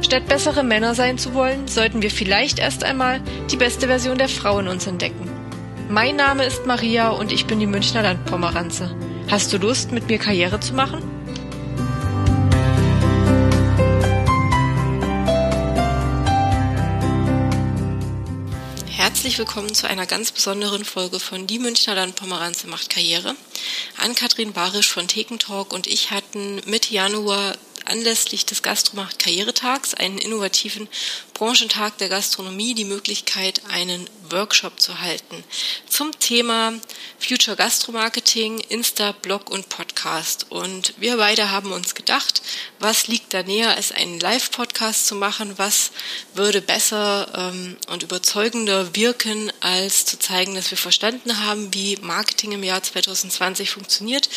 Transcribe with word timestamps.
Statt 0.00 0.26
bessere 0.26 0.62
Männer 0.62 0.94
sein 0.94 1.18
zu 1.18 1.34
wollen, 1.34 1.68
sollten 1.68 2.02
wir 2.02 2.10
vielleicht 2.10 2.58
erst 2.58 2.84
einmal 2.84 3.20
die 3.50 3.56
beste 3.56 3.88
Version 3.88 4.16
der 4.16 4.28
Frau 4.28 4.58
in 4.60 4.68
uns 4.68 4.86
entdecken. 4.86 5.28
Mein 5.90 6.16
Name 6.16 6.44
ist 6.44 6.66
Maria 6.66 7.10
und 7.10 7.32
ich 7.32 7.46
bin 7.46 7.60
die 7.60 7.66
Münchner 7.66 8.02
Landpomeranze. 8.02 8.94
Hast 9.30 9.52
du 9.52 9.58
Lust, 9.58 9.90
mit 9.90 10.08
mir 10.08 10.18
Karriere 10.18 10.60
zu 10.60 10.72
machen? 10.74 11.02
Herzlich 18.86 19.38
willkommen 19.38 19.74
zu 19.74 19.88
einer 19.88 20.06
ganz 20.06 20.30
besonderen 20.32 20.84
Folge 20.84 21.18
von 21.18 21.46
Die 21.46 21.58
Münchner 21.58 21.94
Landpomeranze 21.94 22.68
macht 22.68 22.88
Karriere. 22.88 23.34
Ann-Kathrin 23.96 24.52
Barisch 24.52 24.90
von 24.90 25.08
Thekentalk 25.08 25.72
und 25.72 25.86
ich 25.86 26.10
hatten 26.10 26.60
Mitte 26.66 26.94
Januar 26.94 27.54
anlässlich 27.88 28.46
des 28.46 28.62
Gastromacht 28.62 29.18
Karrieretags, 29.18 29.94
einen 29.94 30.18
innovativen 30.18 30.88
Branchentag 31.34 31.98
der 31.98 32.08
Gastronomie, 32.08 32.74
die 32.74 32.84
Möglichkeit, 32.84 33.62
einen 33.70 34.08
Workshop 34.30 34.80
zu 34.80 35.00
halten 35.00 35.44
zum 35.98 36.16
Thema 36.20 36.74
Future 37.18 37.56
Gastromarketing, 37.56 38.60
Insta, 38.68 39.10
Blog 39.10 39.50
und 39.50 39.68
Podcast. 39.68 40.46
Und 40.48 40.94
wir 40.98 41.16
beide 41.16 41.50
haben 41.50 41.72
uns 41.72 41.96
gedacht, 41.96 42.40
was 42.78 43.08
liegt 43.08 43.34
da 43.34 43.42
näher, 43.42 43.74
als 43.74 43.90
einen 43.90 44.20
Live-Podcast 44.20 45.08
zu 45.08 45.16
machen? 45.16 45.58
Was 45.58 45.90
würde 46.34 46.62
besser 46.62 47.52
ähm, 47.52 47.76
und 47.88 48.04
überzeugender 48.04 48.94
wirken, 48.94 49.52
als 49.58 50.04
zu 50.04 50.20
zeigen, 50.20 50.54
dass 50.54 50.70
wir 50.70 50.78
verstanden 50.78 51.44
haben, 51.44 51.74
wie 51.74 51.96
Marketing 51.96 52.52
im 52.52 52.62
Jahr 52.62 52.80
2020 52.80 53.70
funktioniert 53.70 54.28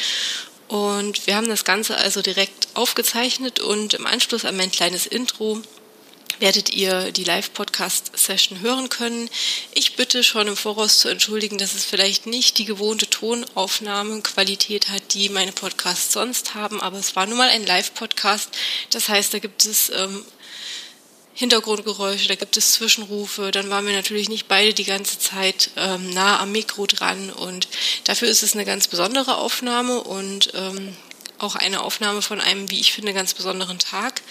und 0.72 1.28
wir 1.28 1.36
haben 1.36 1.50
das 1.50 1.66
Ganze 1.66 1.98
also 1.98 2.22
direkt 2.22 2.70
aufgezeichnet 2.76 3.60
und 3.60 3.94
im 3.94 4.08
Anschluss 4.08 4.46
an 4.46 4.56
mein 4.56 4.72
kleines 4.72 5.06
Intro 5.06 5.62
werdet 6.40 6.70
ihr 6.70 7.12
die 7.12 7.26
Live-Podcast-Session 7.26 8.62
hören 8.62 8.88
können. 8.88 9.30
Ich 9.74 9.98
bitte 9.98 10.24
schon 10.24 10.48
im 10.48 10.56
Voraus 10.56 11.00
zu 11.00 11.10
entschuldigen, 11.10 11.58
dass 11.58 11.74
es 11.74 11.84
vielleicht 11.84 12.26
nicht 12.26 12.58
die 12.58 12.64
gewohnte 12.64 13.10
Tonaufnahmequalität 13.10 14.88
hat, 14.88 15.14
die 15.14 15.28
meine 15.28 15.52
Podcasts 15.52 16.14
sonst 16.14 16.56
haben, 16.56 16.82
aber 16.82 16.98
es 16.98 17.18
war 17.18 17.26
nun 17.26 17.38
mal 17.38 17.50
ein 17.50 17.66
Live-Podcast. 17.66 18.50
Das 18.92 19.10
heißt, 19.10 19.34
da 19.34 19.40
gibt 19.40 19.66
es 19.66 19.90
ähm, 19.90 20.24
Hintergrundgeräusche, 21.34 22.28
da 22.28 22.36
gibt 22.36 22.58
es 22.58 22.74
Zwischenrufe, 22.74 23.52
dann 23.52 23.70
waren 23.70 23.86
wir 23.86 23.96
natürlich 23.96 24.30
nicht 24.30 24.48
beide 24.48 24.74
die 24.74 24.84
ganze 24.84 25.18
Zeit 25.18 25.72
ähm, 25.78 26.10
nah 26.12 26.40
am 26.40 26.52
Mikro 26.52 26.88
dran. 26.88 27.30
Und 27.30 27.68
dafür 28.04 28.28
ist 28.28 28.44
es 28.44 28.54
eine 28.54 28.66
ganz 28.66 28.88
besondere 28.88 29.38
Aufnahme 29.38 30.02
und 30.02 30.52
ähm, 30.54 30.96
auch 31.38 31.56
eine 31.56 31.82
Aufnahme 31.82 32.22
von 32.22 32.40
einem, 32.40 32.70
wie 32.70 32.80
ich 32.80 32.94
finde, 32.94 33.14
ganz 33.14 33.34
besonderen 33.34 33.80
Tag. 33.80 34.22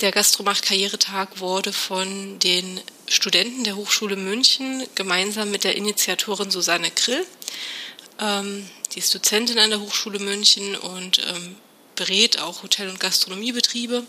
Der 0.00 0.12
Gastromacht 0.12 0.62
Karrieretag 0.62 1.40
wurde 1.40 1.72
von 1.72 2.38
den 2.38 2.80
Studenten 3.08 3.64
der 3.64 3.76
Hochschule 3.76 4.16
München 4.16 4.86
gemeinsam 4.94 5.50
mit 5.50 5.64
der 5.64 5.76
Initiatorin 5.76 6.50
Susanne 6.50 6.90
Krill, 6.90 7.26
ähm, 8.20 8.68
die 8.94 9.00
ist 9.00 9.14
Dozentin 9.14 9.58
an 9.58 9.70
der 9.70 9.80
Hochschule 9.80 10.18
München 10.18 10.74
und 10.76 11.18
ähm, 11.18 11.56
berät 11.96 12.40
auch 12.40 12.62
Hotel- 12.62 12.88
und 12.88 13.00
Gastronomiebetriebe 13.00 14.06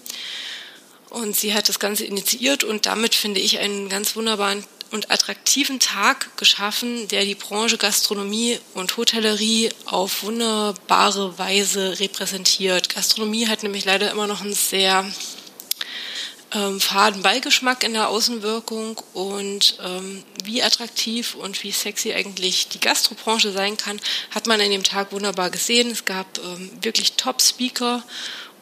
und 1.10 1.36
sie 1.36 1.54
hat 1.54 1.70
das 1.70 1.80
Ganze 1.80 2.06
initiiert 2.06 2.64
und 2.64 2.86
damit 2.86 3.16
finde 3.16 3.40
ich 3.40 3.60
einen 3.60 3.90
ganz 3.90 4.16
wunderbaren 4.16 4.64
und 4.92 5.12
attraktiven 5.12 5.80
Tag 5.80 6.38
geschaffen, 6.38 7.08
der 7.10 7.26
die 7.26 7.36
Branche 7.36 7.78
Gastronomie 7.78 8.60
und 8.74 8.96
Hotellerie 8.98 9.70
auf 9.86 10.24
wunderbare 10.24 11.38
Weise 11.38 12.00
repräsentiert. 12.00 12.94
Gastronomie 12.94 13.48
hat 13.48 13.64
nämlich 13.64 13.86
leider 13.86 14.12
immer 14.12 14.28
noch 14.28 14.42
einen 14.42 14.54
sehr 14.54 15.06
ähm, 16.54 16.80
faden 16.80 17.22
Beigeschmack 17.22 17.84
in 17.84 17.94
der 17.94 18.08
Außenwirkung 18.08 19.02
und 19.14 19.78
ähm, 19.84 20.24
wie 20.44 20.64
attraktiv 20.64 21.36
und 21.36 21.64
wie 21.64 21.72
sexy 21.72 22.14
eigentlich 22.14 22.70
die 22.70 22.80
Gastrobranche 22.80 23.52
sein 23.52 23.76
kann, 23.76 24.00
hat 24.32 24.48
man 24.48 24.62
an 24.62 24.72
dem 24.72 24.84
Tag 24.84 25.12
wunderbar 25.12 25.50
gesehen. 25.50 25.92
Es 25.92 26.06
gab 26.06 26.26
ähm, 26.38 26.72
wirklich 26.82 27.14
Top-Speaker 27.14 28.04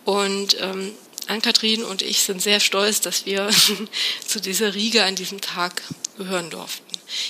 und 0.03 0.57
ähm, 0.59 0.93
Ann-Kathrin 1.27 1.83
und 1.83 2.01
ich 2.01 2.21
sind 2.21 2.41
sehr 2.41 2.59
stolz, 2.59 3.01
dass 3.01 3.25
wir 3.25 3.49
zu 4.27 4.39
dieser 4.39 4.75
Riege 4.75 5.03
an 5.03 5.15
diesem 5.15 5.41
Tag 5.41 5.81
gehören 6.17 6.49
durften. 6.49 6.83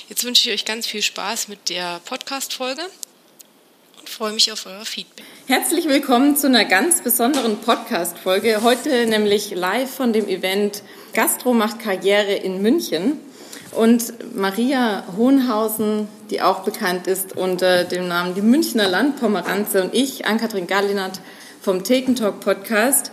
Jetzt 0.08 0.24
wünsche 0.24 0.48
ich 0.48 0.54
euch 0.54 0.64
ganz 0.64 0.86
viel 0.86 1.02
Spaß 1.02 1.48
mit 1.48 1.68
der 1.68 2.00
Podcast-Folge 2.04 2.82
und 3.98 4.08
freue 4.08 4.32
mich 4.32 4.52
auf 4.52 4.66
euer 4.66 4.84
Feedback. 4.84 5.24
Herzlich 5.46 5.86
willkommen 5.88 6.36
zu 6.36 6.46
einer 6.46 6.64
ganz 6.64 7.02
besonderen 7.02 7.58
Podcast-Folge. 7.58 8.62
Heute 8.62 9.06
nämlich 9.06 9.52
live 9.52 9.90
von 9.90 10.12
dem 10.12 10.28
Event 10.28 10.82
Gastro 11.14 11.54
macht 11.54 11.80
Karriere 11.80 12.34
in 12.34 12.60
München. 12.60 13.20
Und 13.72 14.34
Maria 14.34 15.04
Hohenhausen, 15.16 16.08
die 16.30 16.40
auch 16.40 16.60
bekannt 16.60 17.06
ist 17.06 17.36
unter 17.36 17.84
dem 17.84 18.08
Namen 18.08 18.34
die 18.34 18.42
Münchner 18.42 18.88
Landpomeranze 18.88 19.82
und 19.82 19.94
ich, 19.94 20.26
Ann-Kathrin 20.26 20.66
Gallinat 20.66 21.20
vom 21.60 21.84
Thekentalk 21.84 22.40
Podcast, 22.40 23.10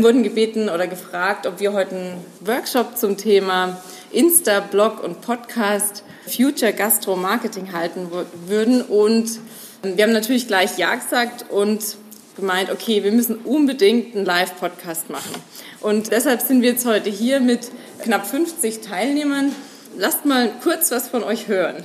wurden 0.00 0.22
gebeten 0.22 0.68
oder 0.68 0.86
gefragt, 0.86 1.46
ob 1.46 1.58
wir 1.60 1.72
heute 1.72 1.96
einen 1.96 2.24
Workshop 2.40 2.96
zum 2.96 3.16
Thema 3.16 3.82
Insta, 4.12 4.60
Blog 4.60 5.02
und 5.02 5.20
Podcast 5.20 6.04
Future 6.26 6.72
Gastro 6.72 7.16
Marketing 7.16 7.72
halten 7.72 8.08
würden. 8.46 8.82
Und 8.82 9.40
wir 9.82 10.04
haben 10.04 10.12
natürlich 10.12 10.46
gleich 10.46 10.78
Ja 10.78 10.94
gesagt 10.94 11.46
und 11.50 11.96
gemeint, 12.36 12.70
okay, 12.70 13.02
wir 13.04 13.10
müssen 13.12 13.36
unbedingt 13.36 14.14
einen 14.14 14.24
Live-Podcast 14.24 15.10
machen. 15.10 15.34
Und 15.80 16.12
deshalb 16.12 16.40
sind 16.42 16.62
wir 16.62 16.70
jetzt 16.70 16.86
heute 16.86 17.10
hier 17.10 17.40
mit 17.40 17.72
knapp 18.02 18.26
50 18.26 18.80
Teilnehmern. 18.82 19.54
Lasst 19.98 20.24
mal 20.24 20.52
kurz 20.62 20.90
was 20.90 21.08
von 21.08 21.24
euch 21.24 21.48
hören. 21.48 21.84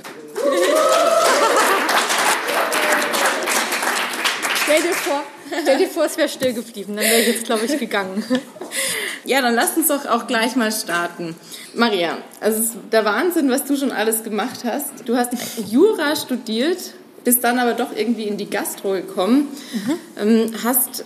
Stell 4.62 4.82
dir 4.82 4.94
vor, 4.94 5.24
Stell 5.62 5.78
dir 5.78 5.88
vor, 5.88 6.04
es 6.04 6.16
wäre 6.16 6.28
still 6.28 6.52
geblieben, 6.52 6.96
dann 6.96 7.04
wäre 7.04 7.20
ich 7.20 7.28
jetzt, 7.28 7.44
glaube 7.44 7.64
ich, 7.66 7.78
gegangen. 7.78 8.24
Ja, 9.24 9.42
dann 9.42 9.54
lass 9.54 9.76
uns 9.76 9.88
doch 9.88 10.06
auch 10.06 10.26
gleich 10.26 10.56
mal 10.56 10.72
starten. 10.72 11.36
Maria, 11.74 12.18
also 12.40 12.60
es 12.60 12.66
ist 12.66 12.76
der 12.92 13.04
Wahnsinn, 13.04 13.50
was 13.50 13.64
du 13.64 13.76
schon 13.76 13.92
alles 13.92 14.22
gemacht 14.22 14.60
hast. 14.64 14.90
Du 15.04 15.16
hast 15.16 15.34
Jura 15.70 16.16
studiert, 16.16 16.78
bist 17.24 17.44
dann 17.44 17.58
aber 17.58 17.74
doch 17.74 17.94
irgendwie 17.94 18.24
in 18.24 18.38
die 18.38 18.48
Gastro 18.48 18.92
gekommen, 18.92 19.48
mhm. 20.16 20.50
hast 20.64 21.04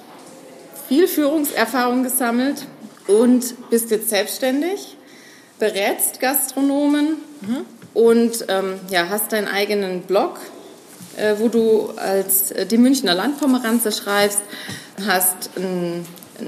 viel 0.89 1.09
Führungserfahrung 1.09 2.05
gesammelt 2.05 2.67
und 3.09 3.71
bist 3.71 3.91
jetzt 3.91 4.11
selbstständig, 4.11 4.97
berätst 5.59 6.21
Gastronomen 6.21 7.17
mhm. 7.41 7.65
und 7.95 8.45
ähm, 8.49 8.75
ja, 8.89 9.09
hast 9.09 9.33
deinen 9.33 9.49
eigenen 9.49 10.03
Blog 10.03 10.39
wo 11.39 11.49
du 11.49 11.91
als 11.97 12.51
äh, 12.53 12.67
die 12.67 12.79
Münchner 12.79 13.15
Landpomeranze 13.15 13.93
schreibst, 13.93 14.41
hast 15.07 15.51
einen, 15.57 16.07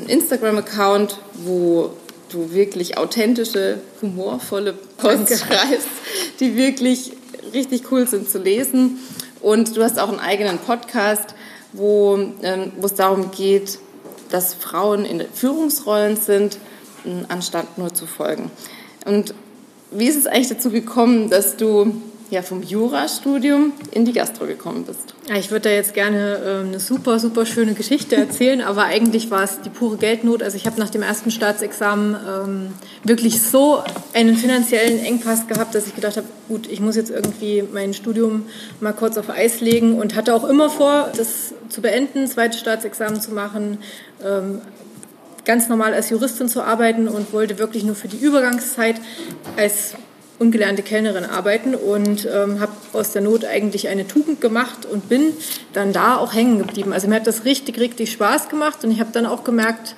Instagram-Account, 0.08 1.18
wo 1.44 1.90
du 2.30 2.52
wirklich 2.52 2.98
authentische, 2.98 3.78
humorvolle 4.02 4.72
Posts 4.72 5.40
schreibst, 5.40 5.88
die 6.40 6.56
wirklich 6.56 7.12
richtig 7.52 7.92
cool 7.92 8.08
sind 8.08 8.28
zu 8.28 8.38
lesen. 8.38 8.98
Und 9.40 9.76
du 9.76 9.82
hast 9.84 10.00
auch 10.00 10.08
einen 10.08 10.18
eigenen 10.18 10.58
Podcast, 10.58 11.34
wo, 11.72 12.18
ähm, 12.42 12.72
wo 12.78 12.86
es 12.86 12.94
darum 12.94 13.30
geht, 13.30 13.78
dass 14.30 14.54
Frauen 14.54 15.04
in 15.04 15.22
Führungsrollen 15.32 16.16
sind, 16.16 16.58
anstatt 17.28 17.78
nur 17.78 17.94
zu 17.94 18.06
folgen. 18.06 18.50
Und 19.04 19.34
wie 19.90 20.06
ist 20.06 20.16
es 20.16 20.26
eigentlich 20.26 20.48
dazu 20.48 20.70
gekommen, 20.70 21.30
dass 21.30 21.56
du 21.56 22.00
ja, 22.34 22.42
vom 22.42 22.62
Jurastudium 22.62 23.72
in 23.92 24.04
die 24.04 24.12
Gastro 24.12 24.46
gekommen 24.46 24.84
bist. 24.84 25.14
Ja, 25.28 25.36
ich 25.36 25.50
würde 25.50 25.68
da 25.68 25.74
jetzt 25.74 25.94
gerne 25.94 26.62
äh, 26.64 26.66
eine 26.66 26.80
super, 26.80 27.20
super 27.20 27.46
schöne 27.46 27.74
Geschichte 27.74 28.16
erzählen, 28.16 28.60
aber 28.66 28.84
eigentlich 28.84 29.30
war 29.30 29.44
es 29.44 29.60
die 29.60 29.70
pure 29.70 29.96
Geldnot. 29.96 30.42
Also 30.42 30.56
ich 30.56 30.66
habe 30.66 30.78
nach 30.80 30.90
dem 30.90 31.02
ersten 31.02 31.30
Staatsexamen 31.30 32.16
ähm, 32.28 32.66
wirklich 33.04 33.40
so 33.40 33.82
einen 34.12 34.36
finanziellen 34.36 34.98
Engpass 35.04 35.46
gehabt, 35.46 35.74
dass 35.74 35.86
ich 35.86 35.94
gedacht 35.94 36.16
habe, 36.16 36.26
gut, 36.48 36.66
ich 36.68 36.80
muss 36.80 36.96
jetzt 36.96 37.10
irgendwie 37.10 37.62
mein 37.72 37.94
Studium 37.94 38.46
mal 38.80 38.92
kurz 38.92 39.16
auf 39.16 39.30
Eis 39.30 39.60
legen 39.60 39.98
und 39.98 40.16
hatte 40.16 40.34
auch 40.34 40.44
immer 40.44 40.68
vor, 40.68 41.12
das 41.16 41.54
zu 41.68 41.80
beenden, 41.80 42.26
zweites 42.26 42.58
Staatsexamen 42.58 43.20
zu 43.20 43.30
machen. 43.32 43.78
Ähm, 44.24 44.60
ganz 45.44 45.68
normal 45.68 45.94
als 45.94 46.10
Juristin 46.10 46.48
zu 46.48 46.62
arbeiten 46.62 47.06
und 47.06 47.32
wollte 47.32 47.58
wirklich 47.58 47.84
nur 47.84 47.94
für 47.94 48.08
die 48.08 48.16
Übergangszeit 48.16 48.96
als 49.56 49.94
ungelernte 50.38 50.82
Kellnerin 50.82 51.24
arbeiten 51.24 51.74
und 51.74 52.26
ähm, 52.26 52.60
habe 52.60 52.72
aus 52.92 53.12
der 53.12 53.22
Not 53.22 53.44
eigentlich 53.44 53.88
eine 53.88 54.06
Tugend 54.06 54.40
gemacht 54.40 54.86
und 54.90 55.08
bin 55.08 55.32
dann 55.72 55.92
da 55.92 56.16
auch 56.16 56.34
hängen 56.34 56.58
geblieben. 56.58 56.92
Also 56.92 57.08
mir 57.08 57.16
hat 57.16 57.26
das 57.26 57.44
richtig, 57.44 57.78
richtig 57.78 58.10
Spaß 58.12 58.48
gemacht 58.48 58.84
und 58.84 58.90
ich 58.90 59.00
habe 59.00 59.10
dann 59.12 59.26
auch 59.26 59.44
gemerkt, 59.44 59.96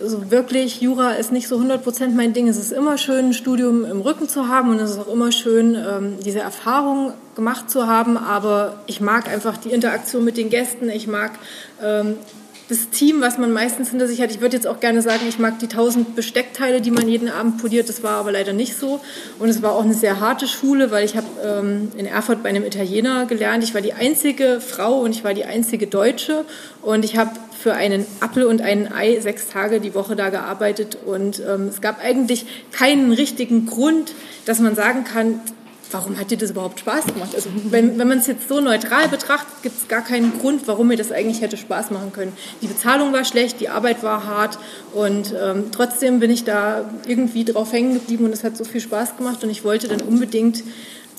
also 0.00 0.30
wirklich, 0.30 0.80
Jura 0.80 1.12
ist 1.12 1.32
nicht 1.32 1.48
so 1.48 1.58
100% 1.58 2.10
mein 2.14 2.32
Ding. 2.32 2.46
Es 2.46 2.56
ist 2.56 2.70
immer 2.70 2.98
schön, 2.98 3.26
ein 3.26 3.34
Studium 3.34 3.84
im 3.84 4.00
Rücken 4.00 4.28
zu 4.28 4.46
haben 4.48 4.70
und 4.70 4.78
es 4.78 4.92
ist 4.92 4.98
auch 4.98 5.12
immer 5.12 5.32
schön, 5.32 5.74
ähm, 5.74 6.18
diese 6.24 6.38
Erfahrung 6.38 7.14
gemacht 7.34 7.68
zu 7.68 7.88
haben. 7.88 8.16
Aber 8.16 8.80
ich 8.86 9.00
mag 9.00 9.28
einfach 9.28 9.56
die 9.56 9.70
Interaktion 9.70 10.24
mit 10.24 10.36
den 10.36 10.50
Gästen. 10.50 10.88
Ich 10.88 11.08
mag 11.08 11.32
ähm, 11.82 12.14
das 12.68 12.90
Team, 12.90 13.22
was 13.22 13.38
man 13.38 13.50
meistens 13.50 13.90
hinter 13.90 14.06
sich 14.06 14.20
hat. 14.20 14.30
Ich 14.30 14.40
würde 14.40 14.54
jetzt 14.54 14.66
auch 14.66 14.78
gerne 14.78 15.00
sagen, 15.00 15.22
ich 15.26 15.38
mag 15.38 15.58
die 15.58 15.68
tausend 15.68 16.14
Besteckteile, 16.14 16.82
die 16.82 16.90
man 16.90 17.08
jeden 17.08 17.30
Abend 17.30 17.58
poliert. 17.58 17.88
Das 17.88 18.02
war 18.02 18.12
aber 18.12 18.30
leider 18.30 18.52
nicht 18.52 18.76
so. 18.78 19.00
Und 19.38 19.48
es 19.48 19.62
war 19.62 19.72
auch 19.72 19.84
eine 19.84 19.94
sehr 19.94 20.20
harte 20.20 20.46
Schule, 20.46 20.90
weil 20.90 21.04
ich 21.04 21.16
habe 21.16 21.26
ähm, 21.42 21.90
in 21.96 22.04
Erfurt 22.04 22.42
bei 22.42 22.50
einem 22.50 22.64
Italiener 22.64 23.24
gelernt. 23.24 23.64
Ich 23.64 23.72
war 23.72 23.80
die 23.80 23.94
einzige 23.94 24.60
Frau 24.60 25.00
und 25.00 25.12
ich 25.12 25.24
war 25.24 25.32
die 25.32 25.44
einzige 25.44 25.86
Deutsche. 25.86 26.44
Und 26.82 27.06
ich 27.06 27.16
habe 27.16 27.30
für 27.58 27.72
einen 27.72 28.06
Apfel 28.20 28.44
und 28.44 28.60
ein 28.60 28.92
Ei 28.92 29.18
sechs 29.20 29.48
Tage 29.48 29.80
die 29.80 29.94
Woche 29.94 30.14
da 30.14 30.28
gearbeitet. 30.28 30.98
Und 31.06 31.40
ähm, 31.40 31.68
es 31.68 31.80
gab 31.80 32.04
eigentlich 32.04 32.44
keinen 32.72 33.12
richtigen 33.12 33.64
Grund, 33.64 34.12
dass 34.44 34.60
man 34.60 34.74
sagen 34.74 35.04
kann, 35.04 35.40
warum 35.90 36.18
hat 36.18 36.30
dir 36.30 36.38
das 36.38 36.50
überhaupt 36.50 36.80
Spaß 36.80 37.06
gemacht? 37.06 37.34
Also 37.34 37.50
wenn, 37.70 37.98
wenn 37.98 38.08
man 38.08 38.18
es 38.18 38.26
jetzt 38.26 38.48
so 38.48 38.60
neutral 38.60 39.08
betrachtet, 39.08 39.62
gibt 39.62 39.76
es 39.76 39.88
gar 39.88 40.02
keinen 40.02 40.38
Grund, 40.38 40.66
warum 40.66 40.88
mir 40.88 40.96
das 40.96 41.12
eigentlich 41.12 41.40
hätte 41.40 41.56
Spaß 41.56 41.90
machen 41.90 42.12
können. 42.12 42.32
Die 42.62 42.66
Bezahlung 42.66 43.12
war 43.12 43.24
schlecht, 43.24 43.60
die 43.60 43.68
Arbeit 43.68 44.02
war 44.02 44.24
hart 44.24 44.58
und 44.94 45.34
ähm, 45.40 45.66
trotzdem 45.72 46.20
bin 46.20 46.30
ich 46.30 46.44
da 46.44 46.90
irgendwie 47.06 47.44
drauf 47.44 47.72
hängen 47.72 47.94
geblieben 47.94 48.24
und 48.24 48.32
es 48.32 48.44
hat 48.44 48.56
so 48.56 48.64
viel 48.64 48.80
Spaß 48.80 49.16
gemacht 49.16 49.42
und 49.44 49.50
ich 49.50 49.64
wollte 49.64 49.88
dann 49.88 50.00
unbedingt 50.00 50.62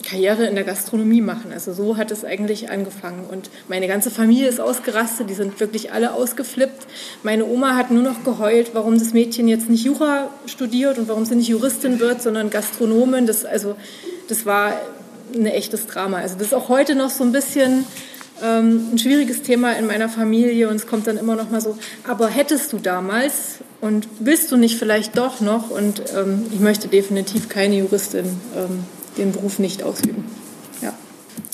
Karriere 0.03 0.45
in 0.45 0.55
der 0.55 0.63
Gastronomie 0.63 1.21
machen. 1.21 1.51
Also 1.51 1.73
so 1.73 1.97
hat 1.97 2.11
es 2.11 2.23
eigentlich 2.23 2.69
angefangen. 2.69 3.25
Und 3.29 3.49
meine 3.67 3.87
ganze 3.87 4.09
Familie 4.09 4.47
ist 4.47 4.59
ausgerastet, 4.59 5.29
die 5.29 5.33
sind 5.33 5.59
wirklich 5.59 5.91
alle 5.91 6.13
ausgeflippt. 6.13 6.87
Meine 7.23 7.45
Oma 7.45 7.75
hat 7.75 7.91
nur 7.91 8.03
noch 8.03 8.23
geheult, 8.23 8.71
warum 8.73 8.97
das 8.97 9.13
Mädchen 9.13 9.47
jetzt 9.47 9.69
nicht 9.69 9.83
Jura 9.83 10.29
studiert 10.45 10.97
und 10.97 11.07
warum 11.07 11.25
sie 11.25 11.35
nicht 11.35 11.49
Juristin 11.49 11.99
wird, 11.99 12.21
sondern 12.21 12.49
Gastronomin. 12.49 13.27
Das, 13.27 13.45
also 13.45 13.75
das 14.29 14.45
war 14.45 14.73
ein 15.35 15.45
echtes 15.45 15.87
Drama. 15.87 16.17
Also 16.17 16.35
das 16.35 16.47
ist 16.47 16.53
auch 16.53 16.69
heute 16.69 16.95
noch 16.95 17.09
so 17.09 17.23
ein 17.23 17.31
bisschen 17.31 17.85
ähm, 18.41 18.89
ein 18.93 18.97
schwieriges 18.97 19.41
Thema 19.41 19.73
in 19.73 19.87
meiner 19.87 20.09
Familie 20.09 20.69
und 20.69 20.75
es 20.75 20.87
kommt 20.87 21.07
dann 21.07 21.17
immer 21.17 21.35
noch 21.35 21.49
mal 21.49 21.61
so, 21.61 21.77
aber 22.07 22.29
hättest 22.29 22.71
du 22.73 22.77
damals 22.77 23.59
und 23.81 24.07
willst 24.19 24.51
du 24.51 24.57
nicht 24.57 24.77
vielleicht 24.77 25.17
doch 25.17 25.41
noch 25.41 25.69
und 25.69 26.03
ähm, 26.15 26.45
ich 26.53 26.59
möchte 26.59 26.87
definitiv 26.87 27.49
keine 27.49 27.77
Juristin 27.77 28.25
ähm, 28.55 28.83
den 29.17 29.31
Beruf 29.31 29.59
nicht 29.59 29.83
ausüben. 29.83 30.25
Ja. 30.81 30.93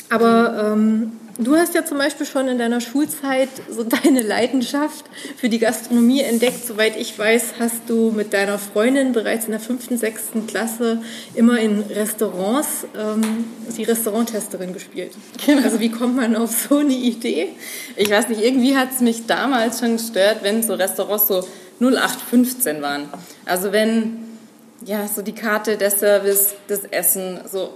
Aber 0.10 0.74
ähm, 0.74 1.13
Du 1.38 1.58
hast 1.58 1.76
ja 1.76 1.84
zum 1.84 1.98
Beispiel 1.98 2.26
schon 2.26 2.48
in 2.48 2.58
deiner 2.58 2.80
Schulzeit 2.80 3.50
so 3.70 3.84
deine 3.84 4.22
Leidenschaft 4.22 5.04
für 5.36 5.50
die 5.50 5.60
Gastronomie 5.60 6.22
entdeckt. 6.22 6.66
Soweit 6.66 6.96
ich 6.98 7.20
weiß, 7.20 7.56
hast 7.60 7.90
du 7.90 8.12
mit 8.12 8.32
deiner 8.34 8.58
Freundin 8.58 9.12
bereits 9.12 9.46
in 9.46 9.52
der 9.52 9.60
fünften, 9.60 9.98
sechsten 9.98 10.48
Klasse 10.48 11.02
immer 11.34 11.60
in 11.60 11.82
Restaurants 11.82 12.88
ähm, 12.98 13.46
die 13.76 13.84
Restauranttesterin 13.84 14.74
gespielt. 14.74 15.12
Genau. 15.46 15.64
Also 15.64 15.82
wie 15.82 15.92
kommt 15.92 16.16
man 16.16 16.38
auf 16.38 16.52
so 16.52 16.78
eine 16.78 16.94
Idee? 16.94 17.50
Ich 17.98 18.10
weiß 18.10 18.30
nicht, 18.30 18.42
irgendwie 18.42 18.78
hat 18.78 18.94
es 18.94 19.02
mich 19.02 19.26
damals 19.26 19.80
schon 19.80 19.98
gestört, 19.98 20.38
wenn 20.42 20.64
so 20.64 20.74
Restaurants 20.74 21.28
so 21.28 21.46
0815 21.82 22.82
waren. 22.82 23.10
Also 23.46 23.74
wenn 23.74 24.20
ja 24.86 25.06
so 25.08 25.22
die 25.22 25.36
Karte, 25.36 25.76
der 25.76 25.92
Service, 25.92 26.56
das 26.68 26.86
Essen 26.86 27.42
so 27.52 27.74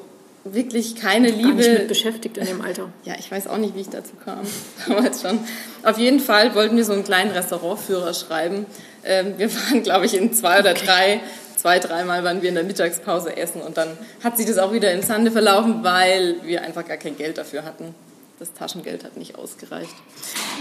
wirklich 0.54 0.96
keine 0.96 1.30
Liebe. 1.30 1.50
Gar 1.50 1.56
nicht 1.56 1.72
mit 1.72 1.88
beschäftigt 1.88 2.38
in 2.38 2.46
dem 2.46 2.62
Alter. 2.62 2.90
Ja, 3.04 3.16
ich 3.18 3.32
weiß 3.32 3.48
auch 3.48 3.58
nicht, 3.58 3.76
wie 3.76 3.82
ich 3.82 3.90
dazu 3.90 4.14
kam. 4.24 4.40
Damals 4.88 5.22
schon. 5.22 5.40
Auf 5.84 5.98
jeden 5.98 6.20
Fall 6.20 6.56
wollten 6.56 6.78
wir 6.78 6.86
so 6.86 6.94
einen 6.94 7.04
kleinen 7.04 7.32
Restaurantführer 7.32 8.14
schreiben. 8.14 8.66
Ähm, 9.04 9.34
wir 9.38 9.54
waren, 9.54 9.84
glaube 9.84 10.06
ich, 10.06 10.16
in 10.16 10.34
zwei 10.34 10.60
oder 10.60 10.72
okay. 10.72 10.86
drei, 10.86 11.22
zwei, 11.58 11.80
dreimal 11.80 12.24
waren 12.24 12.42
wir 12.42 12.50
in 12.50 12.56
der 12.56 12.64
Mittagspause 12.64 13.36
essen 13.36 13.62
und 13.62 13.78
dann 13.78 13.98
hat 14.24 14.38
sich 14.38 14.46
das 14.46 14.58
auch 14.58 14.74
wieder 14.74 14.92
im 14.92 15.02
Sande 15.02 15.32
verlaufen, 15.32 15.84
weil 15.84 16.36
wir 16.44 16.62
einfach 16.62 16.86
gar 16.86 16.98
kein 16.98 17.18
Geld 17.18 17.38
dafür 17.38 17.64
hatten. 17.64 17.96
Das 18.40 18.54
Taschengeld 18.54 19.04
hat 19.04 19.18
nicht 19.18 19.36
ausgereicht. 19.36 19.96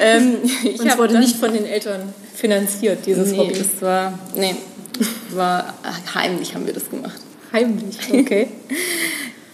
Ähm, 0.00 0.38
ich 0.64 0.80
und 0.80 0.86
es 0.86 0.98
wurde 0.98 1.18
nicht 1.18 1.36
von 1.36 1.52
den 1.52 1.64
Eltern 1.64 2.12
finanziert, 2.34 3.06
dieses 3.06 3.30
nee, 3.30 3.38
Hobby. 3.38 3.54
Das 3.54 3.80
war, 3.80 4.18
nee, 4.34 4.56
war 5.30 5.74
heimlich 6.14 6.54
haben 6.54 6.66
wir 6.66 6.72
das 6.72 6.90
gemacht. 6.90 7.20
Heimlich, 7.52 7.96
okay. 8.12 8.48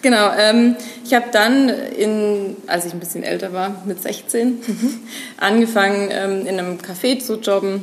Genau, 0.05 0.33
ähm, 0.37 0.77
ich 1.03 1.15
habe 1.15 1.29
dann, 1.33 1.71
in, 1.71 2.56
als 2.67 2.85
ich 2.85 2.93
ein 2.93 3.01
bisschen 3.01 3.23
älter 3.23 3.55
war, 3.55 3.83
mit 3.87 4.03
16, 4.03 4.49
mhm. 4.49 5.01
angefangen 5.39 6.11
ähm, 6.12 6.47
in 6.47 6.59
einem 6.59 6.77
Café 6.77 7.19
zu 7.19 7.37
jobben 7.37 7.83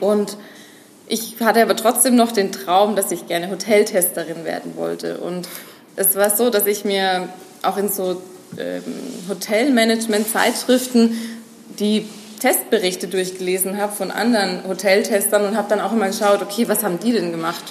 und 0.00 0.38
ich 1.06 1.36
hatte 1.40 1.60
aber 1.60 1.76
trotzdem 1.76 2.16
noch 2.16 2.32
den 2.32 2.50
Traum, 2.50 2.96
dass 2.96 3.10
ich 3.10 3.26
gerne 3.26 3.50
Hoteltesterin 3.50 4.46
werden 4.46 4.74
wollte 4.76 5.18
und 5.18 5.46
es 5.96 6.16
war 6.16 6.34
so, 6.34 6.48
dass 6.48 6.66
ich 6.66 6.86
mir 6.86 7.28
auch 7.60 7.76
in 7.76 7.90
so 7.90 8.22
ähm, 8.56 8.82
Hotelmanagement-Zeitschriften 9.28 11.14
die 11.78 12.06
Testberichte 12.40 13.06
durchgelesen 13.06 13.76
habe 13.76 13.92
von 13.92 14.10
anderen 14.10 14.66
Hoteltestern 14.66 15.44
und 15.44 15.58
habe 15.58 15.68
dann 15.68 15.80
auch 15.80 15.92
immer 15.92 16.06
geschaut, 16.06 16.40
okay, 16.40 16.68
was 16.68 16.82
haben 16.82 16.98
die 16.98 17.12
denn 17.12 17.32
gemacht? 17.32 17.64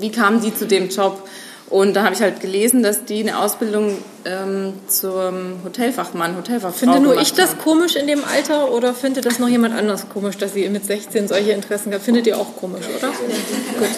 Wie 0.00 0.10
kamen 0.10 0.40
die 0.40 0.52
zu 0.52 0.66
dem 0.66 0.88
Job? 0.88 1.22
Und 1.68 1.94
da 1.94 2.04
habe 2.04 2.14
ich 2.14 2.20
halt 2.20 2.40
gelesen, 2.40 2.84
dass 2.84 3.04
die 3.04 3.20
eine 3.20 3.40
Ausbildung 3.40 3.98
ähm, 4.24 4.74
zum 4.86 5.64
Hotelfachmann, 5.64 6.36
Hotelfachfrau 6.36 6.78
Finde 6.78 7.00
nur 7.00 7.20
ich 7.20 7.32
das 7.32 7.58
komisch 7.58 7.96
in 7.96 8.06
dem 8.06 8.24
Alter 8.24 8.70
oder 8.70 8.94
findet 8.94 9.26
das 9.26 9.40
noch 9.40 9.48
jemand 9.48 9.74
anders 9.74 10.08
komisch, 10.08 10.36
dass 10.38 10.54
sie 10.54 10.68
mit 10.68 10.84
16 10.84 11.26
solche 11.26 11.50
Interessen 11.50 11.90
gab? 11.90 12.02
Findet 12.02 12.28
ihr 12.28 12.38
auch 12.38 12.54
komisch, 12.56 12.84
oder? 12.96 13.08
Gut, 13.08 13.88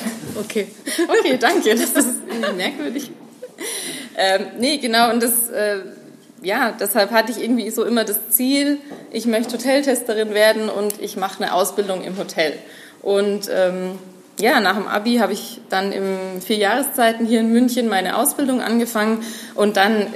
okay. 0.41 0.69
Okay, 1.09 1.37
danke, 1.39 1.75
das 1.75 1.91
ist 1.91 2.57
merkwürdig. 2.57 3.11
Ähm, 4.17 4.47
nee, 4.59 4.79
genau, 4.79 5.11
und 5.11 5.23
das, 5.23 5.51
äh, 5.51 5.81
ja, 6.43 6.73
deshalb 6.73 7.11
hatte 7.11 7.33
ich 7.33 7.43
irgendwie 7.43 7.69
so 7.69 7.85
immer 7.85 8.05
das 8.05 8.31
Ziel, 8.31 8.79
ich 9.13 9.27
möchte 9.27 9.59
Hoteltesterin 9.59 10.33
werden 10.33 10.71
und 10.71 11.03
ich 11.03 11.17
mache 11.17 11.43
eine 11.43 11.53
Ausbildung 11.53 12.03
im 12.03 12.17
Hotel. 12.17 12.55
Und... 13.03 13.51
Ähm, 13.53 13.99
ja, 14.39 14.61
nach 14.61 14.77
dem 14.77 14.87
Abi 14.87 15.17
habe 15.17 15.33
ich 15.33 15.61
dann 15.69 15.93
im 15.93 16.41
vier 16.41 16.57
Jahreszeiten 16.57 17.27
hier 17.27 17.41
in 17.41 17.53
München 17.53 17.89
meine 17.89 18.17
Ausbildung 18.17 18.61
angefangen 18.61 19.23
und 19.55 19.77
dann 19.77 20.07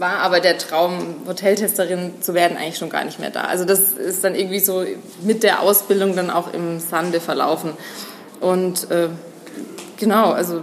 war 0.00 0.20
aber 0.20 0.40
der 0.40 0.58
Traum, 0.58 1.16
Hoteltesterin 1.26 2.14
zu 2.20 2.34
werden, 2.34 2.56
eigentlich 2.56 2.78
schon 2.78 2.88
gar 2.88 3.04
nicht 3.04 3.20
mehr 3.20 3.30
da. 3.30 3.42
Also 3.42 3.64
das 3.64 3.92
ist 3.92 4.24
dann 4.24 4.34
irgendwie 4.34 4.60
so 4.60 4.84
mit 5.22 5.42
der 5.42 5.60
Ausbildung 5.60 6.16
dann 6.16 6.30
auch 6.30 6.52
im 6.54 6.80
Sande 6.80 7.20
verlaufen. 7.20 7.72
Und 8.40 8.90
äh, 8.90 9.08
genau, 9.98 10.30
also 10.30 10.62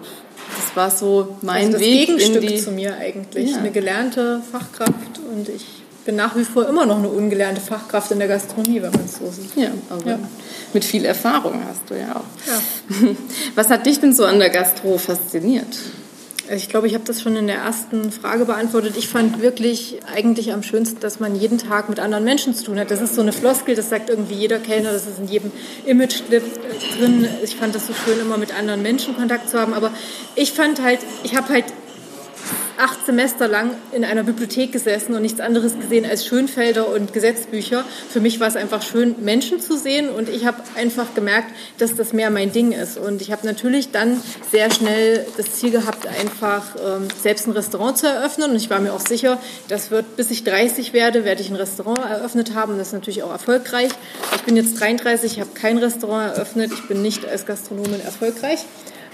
das 0.55 0.75
war 0.75 0.89
so 0.89 1.37
mein 1.41 1.67
also 1.67 1.71
das 1.73 1.81
Weg 1.81 2.07
Gegenstück 2.07 2.43
in 2.43 2.47
die 2.49 2.57
zu 2.57 2.71
mir 2.71 2.97
eigentlich. 2.97 3.51
Ja. 3.51 3.57
Eine 3.57 3.71
gelernte 3.71 4.41
Fachkraft 4.51 5.19
und 5.31 5.49
ich 5.49 5.76
bin 6.07 6.15
nach 6.15 6.37
wie 6.37 6.45
vor 6.45 6.67
immer 6.67 6.85
noch 6.85 6.97
eine 6.97 7.09
ungelernte 7.09 7.59
Fachkraft 7.59 8.11
in 8.11 8.19
der 8.19 8.29
Gastronomie, 8.29 8.81
wenn 8.81 8.91
man 8.91 9.05
es 9.05 9.17
so 9.17 9.29
sieht. 9.29 9.55
Ja, 9.57 9.71
aber 9.89 10.09
ja. 10.11 10.19
mit 10.73 10.85
viel 10.85 11.03
Erfahrung 11.03 11.61
hast 11.69 11.81
du 11.89 11.95
ja 11.95 12.15
auch. 12.15 12.47
Ja. 12.47 13.15
Was 13.55 13.69
hat 13.69 13.85
dich 13.85 13.99
denn 13.99 14.13
so 14.13 14.23
an 14.23 14.39
der 14.39 14.49
Gastro 14.49 14.97
fasziniert? 14.97 15.77
Ich 16.49 16.69
glaube, 16.69 16.87
ich 16.87 16.93
habe 16.93 17.03
das 17.03 17.21
schon 17.21 17.35
in 17.35 17.47
der 17.47 17.57
ersten 17.57 18.09
Frage 18.13 18.45
beantwortet. 18.45 18.95
Ich 18.97 19.09
fand 19.09 19.41
wirklich 19.41 19.99
eigentlich 20.15 20.53
am 20.53 20.63
schönsten, 20.63 21.01
dass 21.01 21.19
man 21.19 21.35
jeden 21.35 21.57
Tag 21.57 21.89
mit 21.89 21.99
anderen 21.99 22.23
Menschen 22.23 22.55
zu 22.55 22.63
tun 22.63 22.79
hat. 22.79 22.89
Das 22.89 23.01
ist 23.01 23.15
so 23.15 23.21
eine 23.21 23.33
Floskel, 23.33 23.75
das 23.75 23.89
sagt 23.89 24.09
irgendwie 24.09 24.35
jeder 24.35 24.59
Kellner, 24.59 24.93
das 24.93 25.07
ist 25.07 25.19
in 25.19 25.27
jedem 25.27 25.51
Image 25.85 26.21
drin. 26.29 27.27
Ich 27.43 27.57
fand 27.57 27.75
das 27.75 27.85
so 27.85 27.93
schön, 27.93 28.17
immer 28.21 28.37
mit 28.37 28.57
anderen 28.57 28.81
Menschen 28.81 29.13
Kontakt 29.17 29.49
zu 29.49 29.59
haben. 29.59 29.73
Aber 29.73 29.91
ich 30.35 30.53
fand 30.53 30.81
halt, 30.81 30.99
ich 31.23 31.35
habe 31.35 31.49
halt 31.49 31.65
acht 32.77 33.05
Semester 33.05 33.47
lang 33.47 33.71
in 33.91 34.05
einer 34.05 34.23
Bibliothek 34.23 34.71
gesessen 34.71 35.15
und 35.15 35.21
nichts 35.21 35.39
anderes 35.39 35.77
gesehen 35.79 36.05
als 36.05 36.25
Schönfelder 36.25 36.89
und 36.89 37.13
Gesetzbücher. 37.13 37.83
Für 38.09 38.19
mich 38.19 38.39
war 38.39 38.47
es 38.47 38.55
einfach 38.55 38.81
schön, 38.81 39.15
Menschen 39.23 39.59
zu 39.59 39.77
sehen 39.77 40.09
und 40.09 40.29
ich 40.29 40.45
habe 40.45 40.57
einfach 40.75 41.13
gemerkt, 41.15 41.51
dass 41.77 41.95
das 41.95 42.13
mehr 42.13 42.29
mein 42.29 42.51
Ding 42.51 42.71
ist. 42.71 42.97
Und 42.97 43.21
ich 43.21 43.31
habe 43.31 43.45
natürlich 43.45 43.91
dann 43.91 44.21
sehr 44.51 44.71
schnell 44.71 45.25
das 45.37 45.53
Ziel 45.53 45.71
gehabt, 45.71 46.07
einfach 46.07 46.75
ähm, 46.75 47.07
selbst 47.21 47.47
ein 47.47 47.51
Restaurant 47.51 47.97
zu 47.97 48.07
eröffnen. 48.07 48.51
Und 48.51 48.57
ich 48.57 48.69
war 48.69 48.79
mir 48.79 48.93
auch 48.93 49.05
sicher, 49.05 49.39
das 49.67 49.91
wird, 49.91 50.15
bis 50.15 50.31
ich 50.31 50.43
30 50.43 50.93
werde, 50.93 51.25
werde 51.25 51.41
ich 51.41 51.49
ein 51.49 51.55
Restaurant 51.55 51.99
eröffnet 51.99 52.53
haben. 52.53 52.73
Und 52.73 52.77
das 52.77 52.87
ist 52.87 52.93
natürlich 52.93 53.23
auch 53.23 53.31
erfolgreich. 53.31 53.91
Ich 54.35 54.41
bin 54.43 54.55
jetzt 54.55 54.79
33, 54.79 55.33
ich 55.33 55.39
habe 55.39 55.51
kein 55.53 55.77
Restaurant 55.77 56.35
eröffnet. 56.35 56.71
Ich 56.73 56.87
bin 56.87 57.01
nicht 57.01 57.25
als 57.25 57.45
Gastronomin 57.45 58.01
erfolgreich. 58.01 58.59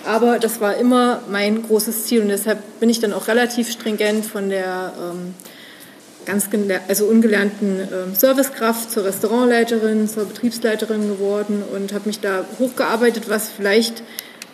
Aber 0.05 0.39
das 0.39 0.59
war 0.59 0.75
immer 0.77 1.21
mein 1.29 1.63
großes 1.63 2.05
Ziel 2.05 2.21
und 2.21 2.27
deshalb 2.27 2.59
bin 2.79 2.89
ich 2.89 2.99
dann 2.99 3.13
auch 3.13 3.27
relativ 3.27 3.71
stringent 3.71 4.25
von 4.25 4.49
der 4.49 4.93
ähm, 4.97 5.33
ganz 6.25 6.49
also 6.87 7.05
ungelernten 7.05 7.79
ähm, 7.79 8.15
Servicekraft 8.15 8.91
zur 8.91 9.05
Restaurantleiterin, 9.05 10.07
zur 10.07 10.25
Betriebsleiterin 10.25 11.07
geworden 11.07 11.63
und 11.73 11.93
habe 11.93 12.07
mich 12.07 12.19
da 12.19 12.45
hochgearbeitet, 12.59 13.29
was 13.29 13.49
vielleicht 13.49 14.03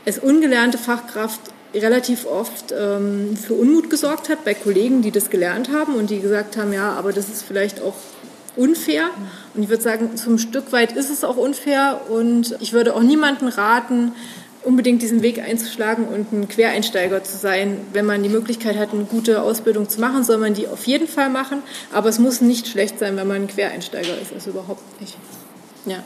als 0.05 0.19
ungelernte 0.19 0.77
Fachkraft 0.77 1.39
relativ 1.73 2.25
oft 2.25 2.73
ähm, 2.77 3.37
für 3.37 3.53
Unmut 3.53 3.89
gesorgt 3.89 4.29
hat 4.29 4.43
bei 4.43 4.53
Kollegen, 4.53 5.01
die 5.01 5.11
das 5.11 5.29
gelernt 5.29 5.71
haben 5.71 5.95
und 5.95 6.09
die 6.09 6.19
gesagt 6.19 6.57
haben, 6.57 6.73
ja, 6.73 6.93
aber 6.93 7.13
das 7.13 7.29
ist 7.29 7.43
vielleicht 7.43 7.81
auch 7.81 7.95
unfair. 8.55 9.09
Und 9.53 9.63
ich 9.63 9.69
würde 9.69 9.83
sagen, 9.83 10.15
zum 10.17 10.39
Stück 10.39 10.71
weit 10.71 10.93
ist 10.93 11.09
es 11.09 11.23
auch 11.23 11.37
unfair 11.37 12.01
und 12.09 12.55
ich 12.59 12.73
würde 12.73 12.95
auch 12.95 13.03
niemanden 13.03 13.47
raten, 13.47 14.13
unbedingt 14.63 15.01
diesen 15.01 15.21
Weg 15.21 15.39
einzuschlagen 15.39 16.05
und 16.05 16.31
ein 16.33 16.47
Quereinsteiger 16.49 17.23
zu 17.23 17.37
sein. 17.37 17.77
Wenn 17.93 18.05
man 18.05 18.23
die 18.23 18.29
Möglichkeit 18.29 18.77
hat, 18.77 18.93
eine 18.93 19.05
gute 19.05 19.41
Ausbildung 19.41 19.87
zu 19.87 20.01
machen, 20.01 20.23
soll 20.23 20.37
man 20.37 20.53
die 20.53 20.67
auf 20.67 20.85
jeden 20.85 21.07
Fall 21.07 21.29
machen. 21.29 21.61
Aber 21.93 22.09
es 22.09 22.19
muss 22.19 22.41
nicht 22.41 22.67
schlecht 22.67 22.99
sein, 22.99 23.15
wenn 23.15 23.27
man 23.27 23.43
ein 23.43 23.47
Quereinsteiger 23.47 24.19
ist. 24.19 24.33
Also 24.33 24.51
überhaupt 24.51 25.01
nicht. 25.01 25.17
Ja, 25.85 26.03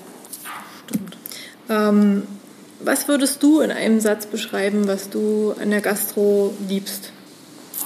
stimmt. 0.86 1.18
Ähm, 1.70 2.24
was 2.80 3.08
würdest 3.08 3.42
du 3.42 3.62
in 3.62 3.72
einem 3.72 4.00
Satz 4.00 4.26
beschreiben, 4.26 4.88
was 4.88 5.10
du 5.10 5.56
an 5.60 5.72
der 5.72 5.82
Gastro 5.82 6.54
liebst? 6.68 7.12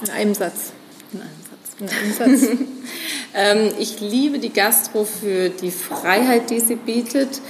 In 0.04 0.10
einem 0.10 0.34
Satz. 0.34 0.72
In 1.12 1.20
einem 1.20 1.30
Satz. 1.48 2.18
In 2.18 2.24
einem 2.28 2.40
Satz. 2.40 2.58
ähm, 3.34 3.72
ich 3.78 4.00
liebe 4.00 4.38
die 4.38 4.52
Gastro 4.52 5.04
für 5.04 5.48
die 5.48 5.70
Freiheit, 5.70 6.50
die 6.50 6.60
sie 6.60 6.76
bietet 6.76 7.40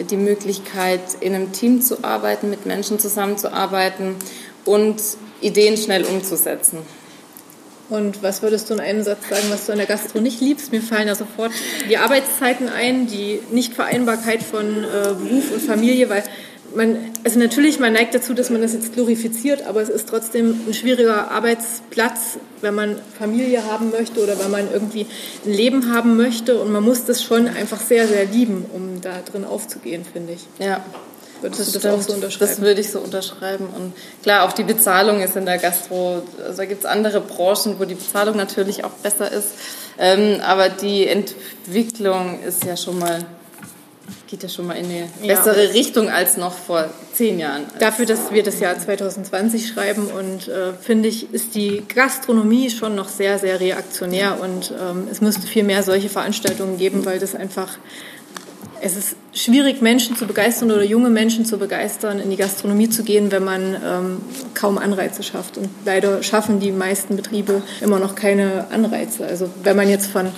die 0.00 0.16
Möglichkeit, 0.16 1.00
in 1.20 1.34
einem 1.34 1.52
Team 1.52 1.80
zu 1.82 2.04
arbeiten, 2.04 2.50
mit 2.50 2.66
Menschen 2.66 2.98
zusammenzuarbeiten 2.98 4.16
und 4.64 5.02
Ideen 5.40 5.76
schnell 5.76 6.04
umzusetzen. 6.04 6.78
Und 7.88 8.22
was 8.22 8.42
würdest 8.42 8.68
du 8.68 8.74
in 8.74 8.80
einem 8.80 9.02
Satz 9.02 9.28
sagen, 9.30 9.46
was 9.48 9.64
du 9.64 9.72
an 9.72 9.78
der 9.78 9.86
Gastro 9.86 10.20
nicht 10.20 10.42
liebst? 10.42 10.72
Mir 10.72 10.82
fallen 10.82 11.08
ja 11.08 11.14
sofort 11.14 11.52
die 11.88 11.96
Arbeitszeiten 11.96 12.68
ein, 12.68 13.06
die 13.06 13.40
Nichtvereinbarkeit 13.50 14.42
von 14.42 14.84
äh, 14.84 15.14
Beruf 15.14 15.52
und 15.52 15.62
Familie, 15.62 16.10
weil 16.10 16.22
man, 16.74 16.96
also 17.24 17.38
natürlich, 17.38 17.78
man 17.78 17.92
neigt 17.92 18.14
dazu, 18.14 18.34
dass 18.34 18.50
man 18.50 18.62
das 18.62 18.72
jetzt 18.72 18.94
glorifiziert, 18.94 19.66
aber 19.66 19.80
es 19.82 19.88
ist 19.88 20.08
trotzdem 20.08 20.60
ein 20.66 20.74
schwieriger 20.74 21.30
Arbeitsplatz, 21.30 22.38
wenn 22.60 22.74
man 22.74 22.96
Familie 23.18 23.64
haben 23.64 23.90
möchte 23.90 24.22
oder 24.22 24.38
wenn 24.38 24.50
man 24.50 24.70
irgendwie 24.72 25.06
ein 25.44 25.52
Leben 25.52 25.92
haben 25.92 26.16
möchte. 26.16 26.58
Und 26.58 26.72
man 26.72 26.82
muss 26.82 27.04
das 27.04 27.22
schon 27.22 27.48
einfach 27.48 27.80
sehr, 27.80 28.06
sehr 28.06 28.26
lieben, 28.26 28.66
um 28.72 29.00
da 29.00 29.20
drin 29.30 29.44
aufzugehen, 29.44 30.04
finde 30.04 30.34
ich. 30.34 30.46
Ja. 30.58 30.84
Würdest 31.40 31.60
das 31.60 31.72
du 31.72 31.78
das 31.78 31.94
auch 31.94 32.02
so 32.02 32.14
unterschreiben? 32.14 32.50
Das 32.50 32.60
würde 32.60 32.80
ich 32.80 32.90
so 32.90 32.98
unterschreiben. 32.98 33.66
Und 33.66 33.92
klar, 34.22 34.46
auch 34.46 34.52
die 34.52 34.64
Bezahlung 34.64 35.20
ist 35.20 35.36
in 35.36 35.46
der 35.46 35.58
Gastro, 35.58 36.22
also 36.44 36.56
da 36.56 36.64
gibt 36.64 36.80
es 36.80 36.86
andere 36.86 37.20
Branchen, 37.20 37.78
wo 37.78 37.84
die 37.84 37.94
Bezahlung 37.94 38.36
natürlich 38.36 38.84
auch 38.84 38.90
besser 38.90 39.30
ist. 39.30 39.48
Ähm, 39.98 40.40
aber 40.40 40.68
die 40.68 41.06
Entwicklung 41.06 42.40
ist 42.42 42.64
ja 42.64 42.76
schon 42.76 42.98
mal 42.98 43.24
geht 44.28 44.42
ja 44.42 44.48
schon 44.48 44.66
mal 44.66 44.74
in 44.74 44.84
eine 44.84 45.08
bessere 45.26 45.64
ja. 45.64 45.70
Richtung 45.70 46.10
als 46.10 46.36
noch 46.36 46.52
vor 46.52 46.88
zehn 47.14 47.38
Jahren. 47.38 47.64
Dafür, 47.78 48.04
dass 48.04 48.30
wir 48.30 48.42
das 48.42 48.60
Jahr 48.60 48.78
2020 48.78 49.68
schreiben 49.68 50.06
und 50.06 50.48
äh, 50.48 50.74
finde 50.74 51.08
ich, 51.08 51.32
ist 51.32 51.54
die 51.54 51.82
Gastronomie 51.92 52.70
schon 52.70 52.94
noch 52.94 53.08
sehr, 53.08 53.38
sehr 53.38 53.58
reaktionär 53.58 54.38
und 54.40 54.72
ähm, 54.78 55.08
es 55.10 55.20
müsste 55.20 55.46
viel 55.46 55.64
mehr 55.64 55.82
solche 55.82 56.10
Veranstaltungen 56.10 56.76
geben, 56.76 57.06
weil 57.06 57.18
das 57.18 57.34
einfach, 57.34 57.78
es 58.82 58.96
ist 58.96 59.16
schwierig, 59.32 59.80
Menschen 59.80 60.14
zu 60.14 60.26
begeistern 60.26 60.70
oder 60.70 60.84
junge 60.84 61.08
Menschen 61.08 61.46
zu 61.46 61.56
begeistern, 61.56 62.20
in 62.20 62.28
die 62.28 62.36
Gastronomie 62.36 62.90
zu 62.90 63.04
gehen, 63.04 63.32
wenn 63.32 63.44
man 63.44 63.76
ähm, 63.82 64.20
kaum 64.52 64.76
Anreize 64.76 65.22
schafft. 65.22 65.56
Und 65.56 65.70
leider 65.86 66.22
schaffen 66.22 66.60
die 66.60 66.70
meisten 66.70 67.16
Betriebe 67.16 67.62
immer 67.80 67.98
noch 67.98 68.14
keine 68.14 68.66
Anreize. 68.70 69.26
Also 69.26 69.48
wenn 69.62 69.76
man 69.76 69.88
jetzt 69.88 70.06
von 70.06 70.28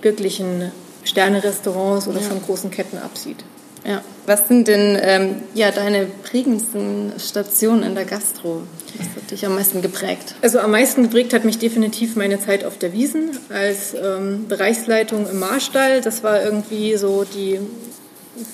wirklichen 0.00 0.70
Sterne-Restaurants 1.12 2.08
oder 2.08 2.20
ja. 2.20 2.28
von 2.28 2.42
großen 2.42 2.70
Ketten 2.70 2.98
absieht. 2.98 3.44
Ja. 3.86 4.02
Was 4.26 4.46
sind 4.46 4.68
denn 4.68 4.96
ähm, 5.00 5.42
ja, 5.54 5.72
deine 5.72 6.06
prägendsten 6.06 7.12
Stationen 7.18 7.82
in 7.82 7.94
der 7.94 8.04
Gastro? 8.04 8.62
Was 8.96 9.08
hat 9.16 9.30
dich 9.30 9.44
am 9.44 9.56
meisten 9.56 9.82
geprägt? 9.82 10.36
Also 10.42 10.60
am 10.60 10.70
meisten 10.70 11.02
geprägt 11.02 11.32
hat 11.32 11.44
mich 11.44 11.58
definitiv 11.58 12.14
meine 12.14 12.40
Zeit 12.40 12.64
auf 12.64 12.78
der 12.78 12.92
Wiesen 12.92 13.30
als 13.48 13.94
ähm, 13.94 14.46
Bereichsleitung 14.48 15.28
im 15.28 15.40
Marstall. 15.40 16.00
Das 16.00 16.22
war 16.22 16.42
irgendwie 16.42 16.96
so 16.96 17.24
die 17.24 17.58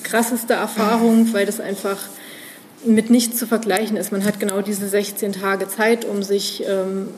krasseste 0.03 0.53
Erfahrung, 0.53 1.31
weil 1.33 1.45
das 1.45 1.59
einfach 1.59 1.97
mit 2.83 3.09
nichts 3.09 3.37
zu 3.37 3.45
vergleichen 3.45 3.97
ist. 3.97 4.11
Man 4.11 4.25
hat 4.25 4.39
genau 4.39 4.61
diese 4.61 4.87
16 4.87 5.33
Tage 5.33 5.67
Zeit, 5.67 6.05
um 6.05 6.23
sich 6.23 6.63
ähm, 6.67 7.09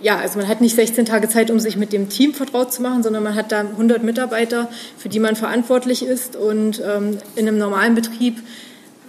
ja, 0.00 0.18
also 0.18 0.38
man 0.38 0.48
hat 0.48 0.60
nicht 0.60 0.76
16 0.76 1.06
Tage 1.06 1.28
Zeit, 1.28 1.50
um 1.50 1.58
sich 1.58 1.76
mit 1.76 1.92
dem 1.92 2.08
Team 2.08 2.34
vertraut 2.34 2.72
zu 2.72 2.82
machen, 2.82 3.02
sondern 3.02 3.22
man 3.22 3.34
hat 3.34 3.50
da 3.52 3.60
100 3.60 4.02
Mitarbeiter, 4.02 4.68
für 4.96 5.08
die 5.08 5.18
man 5.18 5.36
verantwortlich 5.36 6.04
ist. 6.04 6.36
Und 6.36 6.82
ähm, 6.86 7.18
in 7.34 7.48
einem 7.48 7.58
normalen 7.58 7.94
Betrieb 7.94 8.36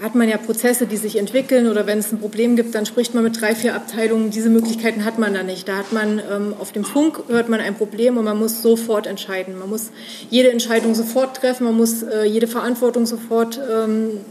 hat 0.02 0.16
man 0.16 0.30
ja 0.30 0.38
Prozesse, 0.38 0.88
die 0.88 0.98
sich 0.98 1.18
entwickeln 1.18 1.68
oder 1.68 1.86
wenn 1.86 2.00
es 2.00 2.12
ein 2.12 2.20
Problem 2.20 2.56
gibt, 2.56 2.74
dann 2.74 2.86
spricht 2.86 3.14
man 3.14 3.24
mit 3.24 3.40
drei, 3.40 3.54
vier 3.54 3.76
Abteilungen. 3.76 4.32
Diese 4.32 4.50
Möglichkeiten 4.50 5.04
hat 5.04 5.20
man 5.20 5.34
da 5.34 5.44
nicht. 5.44 5.68
Da 5.68 5.78
hat 5.78 5.92
man 5.92 6.20
ähm, 6.20 6.54
auf 6.58 6.72
dem 6.72 6.86
Funk 6.86 7.22
hört 7.28 7.50
man 7.50 7.60
ein 7.60 7.76
Problem 7.76 8.18
und 8.18 8.24
man 8.24 8.40
muss 8.40 8.62
sofort 8.62 9.08
entscheiden. 9.08 9.60
Man 9.60 9.70
muss 9.70 9.92
jede 10.30 10.52
Entscheidung 10.52 10.96
sofort 10.96 11.38
treffen, 11.38 11.66
man 11.66 11.76
muss 11.76 12.02
äh, 12.04 12.24
jede 12.24 12.48
Verantwortung 12.48 13.06
sofort 13.06 13.60
ähm, 13.72 14.22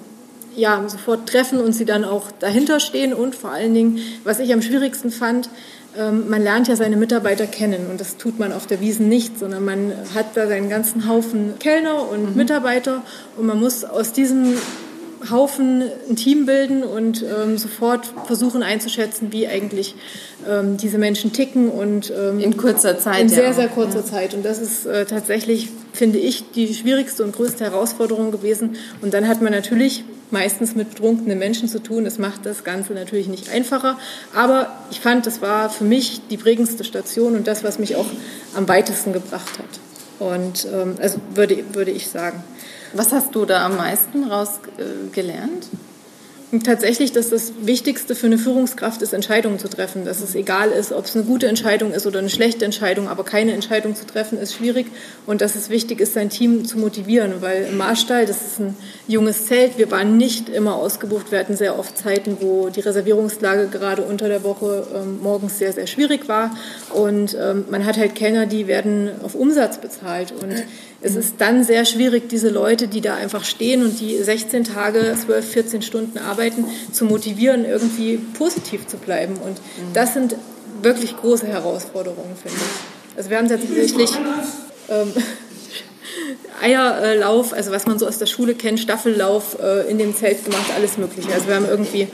ja, 0.57 0.83
sofort 0.89 1.29
treffen 1.29 1.61
und 1.61 1.73
sie 1.73 1.85
dann 1.85 2.05
auch 2.05 2.33
dahinter 2.41 2.81
stehen 2.81 3.15
und 3.15 3.37
vor 3.37 3.51
allen 3.51 3.73
Dingen, 3.75 4.01
was 4.25 4.41
ich 4.41 4.53
am 4.53 4.61
schwierigsten 4.61 5.11
fand, 5.11 5.49
man 5.99 6.43
lernt 6.43 6.69
ja 6.69 6.77
seine 6.77 6.97
Mitarbeiter 6.97 7.47
kennen 7.47 7.87
und 7.91 8.01
das 8.01 8.17
tut 8.17 8.39
man 8.39 8.53
auf 8.53 8.67
der 8.67 8.81
Wiesen 8.81 9.09
nicht, 9.09 9.39
sondern 9.39 9.65
man 9.65 9.93
hat 10.15 10.37
da 10.37 10.47
seinen 10.47 10.69
ganzen 10.69 11.09
Haufen 11.09 11.59
Kellner 11.59 12.09
und 12.09 12.31
mhm. 12.31 12.37
Mitarbeiter 12.37 13.03
und 13.37 13.47
man 13.47 13.59
muss 13.59 13.85
aus 13.85 14.13
diesem 14.13 14.55
Haufen 15.31 15.83
ein 16.09 16.17
Team 16.17 16.47
bilden 16.47 16.83
und 16.83 17.25
ähm, 17.25 17.59
sofort 17.59 18.13
versuchen 18.27 18.63
einzuschätzen, 18.63 19.33
wie 19.33 19.49
eigentlich 19.49 19.95
ähm, 20.49 20.77
diese 20.77 20.99
Menschen 20.99 21.33
ticken 21.33 21.69
und 21.69 22.13
ähm, 22.17 22.39
in 22.39 22.57
kurzer 22.57 22.99
Zeit. 22.99 23.21
In 23.21 23.29
sehr, 23.29 23.53
sehr 23.53 23.69
kurzer 23.69 24.01
ja. 24.01 24.05
Zeit. 24.05 24.35
Und 24.35 24.45
das 24.45 24.61
ist 24.61 24.87
äh, 24.87 25.07
tatsächlich, 25.07 25.69
finde 25.93 26.19
ich, 26.19 26.53
die 26.53 26.73
schwierigste 26.73 27.25
und 27.25 27.35
größte 27.35 27.65
Herausforderung 27.65 28.31
gewesen. 28.31 28.77
Und 29.03 29.15
dann 29.15 29.27
hat 29.29 29.43
man 29.43 29.53
natürlich 29.53 30.05
meistens 30.31 30.75
mit 30.75 30.91
betrunkenen 30.91 31.39
Menschen 31.39 31.69
zu 31.69 31.83
tun. 31.83 32.05
Das 32.05 32.19
macht 32.19 32.47
das 32.47 32.65
Ganze 32.65 32.93
natürlich 32.93 33.29
nicht 33.29 33.51
einfacher. 33.51 33.99
Aber 34.35 34.71
ich 34.91 35.01
fand, 35.01 35.27
das 35.27 35.41
war 35.43 35.71
für 35.71 35.85
mich 35.85 36.23
die 36.31 36.37
prägendste 36.37 36.85
Station 36.85 37.35
und 37.35 37.47
das, 37.47 37.65
was 37.65 37.79
mich 37.79 37.97
auch 37.97 38.07
am 38.55 38.69
weitesten 38.69 39.13
gebracht 39.13 39.59
hat. 39.59 39.81
Und 40.19 40.67
ähm, 40.73 40.97
also 41.01 41.19
würde, 41.35 41.65
würde 41.73 41.91
ich 41.91 42.09
sagen. 42.09 42.43
Was 42.95 43.13
hast 43.13 43.35
du 43.35 43.45
da 43.45 43.67
am 43.67 43.77
meisten 43.77 44.25
rausgelernt? 44.25 45.65
Äh, 45.65 45.88
Tatsächlich, 46.65 47.13
dass 47.13 47.29
das 47.29 47.53
Wichtigste 47.61 48.15
für 48.15 48.27
eine 48.27 48.39
Führungskraft 48.39 49.03
ist, 49.03 49.13
Entscheidungen 49.13 49.59
zu 49.59 49.69
treffen. 49.69 50.07
Dass 50.07 50.23
es 50.23 50.35
egal 50.35 50.71
ist, 50.71 50.93
ob 50.93 51.05
es 51.05 51.15
eine 51.15 51.27
gute 51.27 51.47
Entscheidung 51.47 51.93
ist 51.93 52.07
oder 52.07 52.21
eine 52.21 52.31
schlechte 52.31 52.65
Entscheidung, 52.65 53.07
aber 53.07 53.23
keine 53.23 53.53
Entscheidung 53.53 53.95
zu 53.95 54.07
treffen 54.07 54.39
ist 54.39 54.55
schwierig. 54.55 54.87
Und 55.27 55.43
dass 55.43 55.57
es 55.57 55.69
wichtig 55.69 56.01
ist, 56.01 56.15
sein 56.15 56.31
Team 56.31 56.65
zu 56.65 56.79
motivieren. 56.79 57.43
Weil 57.43 57.65
im 57.65 57.77
Marstall, 57.77 58.25
das 58.25 58.41
ist 58.41 58.61
ein 58.61 58.75
junges 59.07 59.45
Zelt, 59.45 59.77
wir 59.77 59.91
waren 59.91 60.17
nicht 60.17 60.49
immer 60.49 60.77
ausgebucht. 60.77 61.31
Wir 61.31 61.39
hatten 61.39 61.55
sehr 61.55 61.79
oft 61.79 61.99
Zeiten, 61.99 62.39
wo 62.41 62.71
die 62.71 62.81
Reservierungslage 62.81 63.69
gerade 63.69 64.01
unter 64.01 64.29
der 64.29 64.43
Woche 64.43 64.87
ähm, 64.95 65.21
morgens 65.23 65.59
sehr, 65.59 65.75
sehr 65.75 65.87
schwierig 65.87 66.29
war. 66.29 66.57
Und 66.95 67.37
ähm, 67.39 67.67
man 67.71 67.85
hat 67.85 67.99
halt 67.99 68.15
Kellner, 68.15 68.47
die 68.47 68.67
werden 68.67 69.11
auf 69.23 69.35
Umsatz 69.35 69.77
bezahlt. 69.77 70.33
Und 70.33 70.65
es 71.01 71.15
ist 71.15 71.35
dann 71.39 71.63
sehr 71.63 71.85
schwierig, 71.85 72.29
diese 72.29 72.49
Leute, 72.49 72.89
die 72.89 73.01
da 73.01 73.15
einfach 73.15 73.45
stehen 73.45 73.85
und 73.85 74.01
die 74.01 74.17
16 74.17 74.65
Tage, 74.65 75.17
12, 75.17 75.49
14 75.49 75.83
Stunden 75.83 76.19
arbeiten, 76.19 76.65
zu 76.93 77.05
motivieren, 77.05 77.65
irgendwie 77.65 78.19
positiv 78.35 78.87
zu 78.87 78.97
bleiben. 78.97 79.35
Und 79.37 79.59
das 79.95 80.15
sind 80.15 80.35
wirklich 80.83 81.17
große 81.17 81.47
Herausforderungen, 81.47 82.37
finde 82.37 82.59
ich. 82.59 83.17
Also 83.17 83.31
wir 83.31 83.39
haben 83.39 83.49
tatsächlich 83.49 84.11
ähm, 84.89 85.13
Eierlauf, 86.63 87.53
also 87.53 87.71
was 87.71 87.87
man 87.87 87.99
so 87.99 88.07
aus 88.07 88.19
der 88.19 88.27
Schule 88.27 88.55
kennt, 88.55 88.81
Staffellauf 88.81 89.57
äh, 89.61 89.89
in 89.89 89.99
dem 89.99 90.17
Zelt 90.17 90.45
gemacht, 90.45 90.67
alles 90.75 90.99
Mögliche. 90.99 91.33
Also 91.33 91.47
wir 91.47 91.55
haben 91.55 91.67
irgendwie 91.69 92.09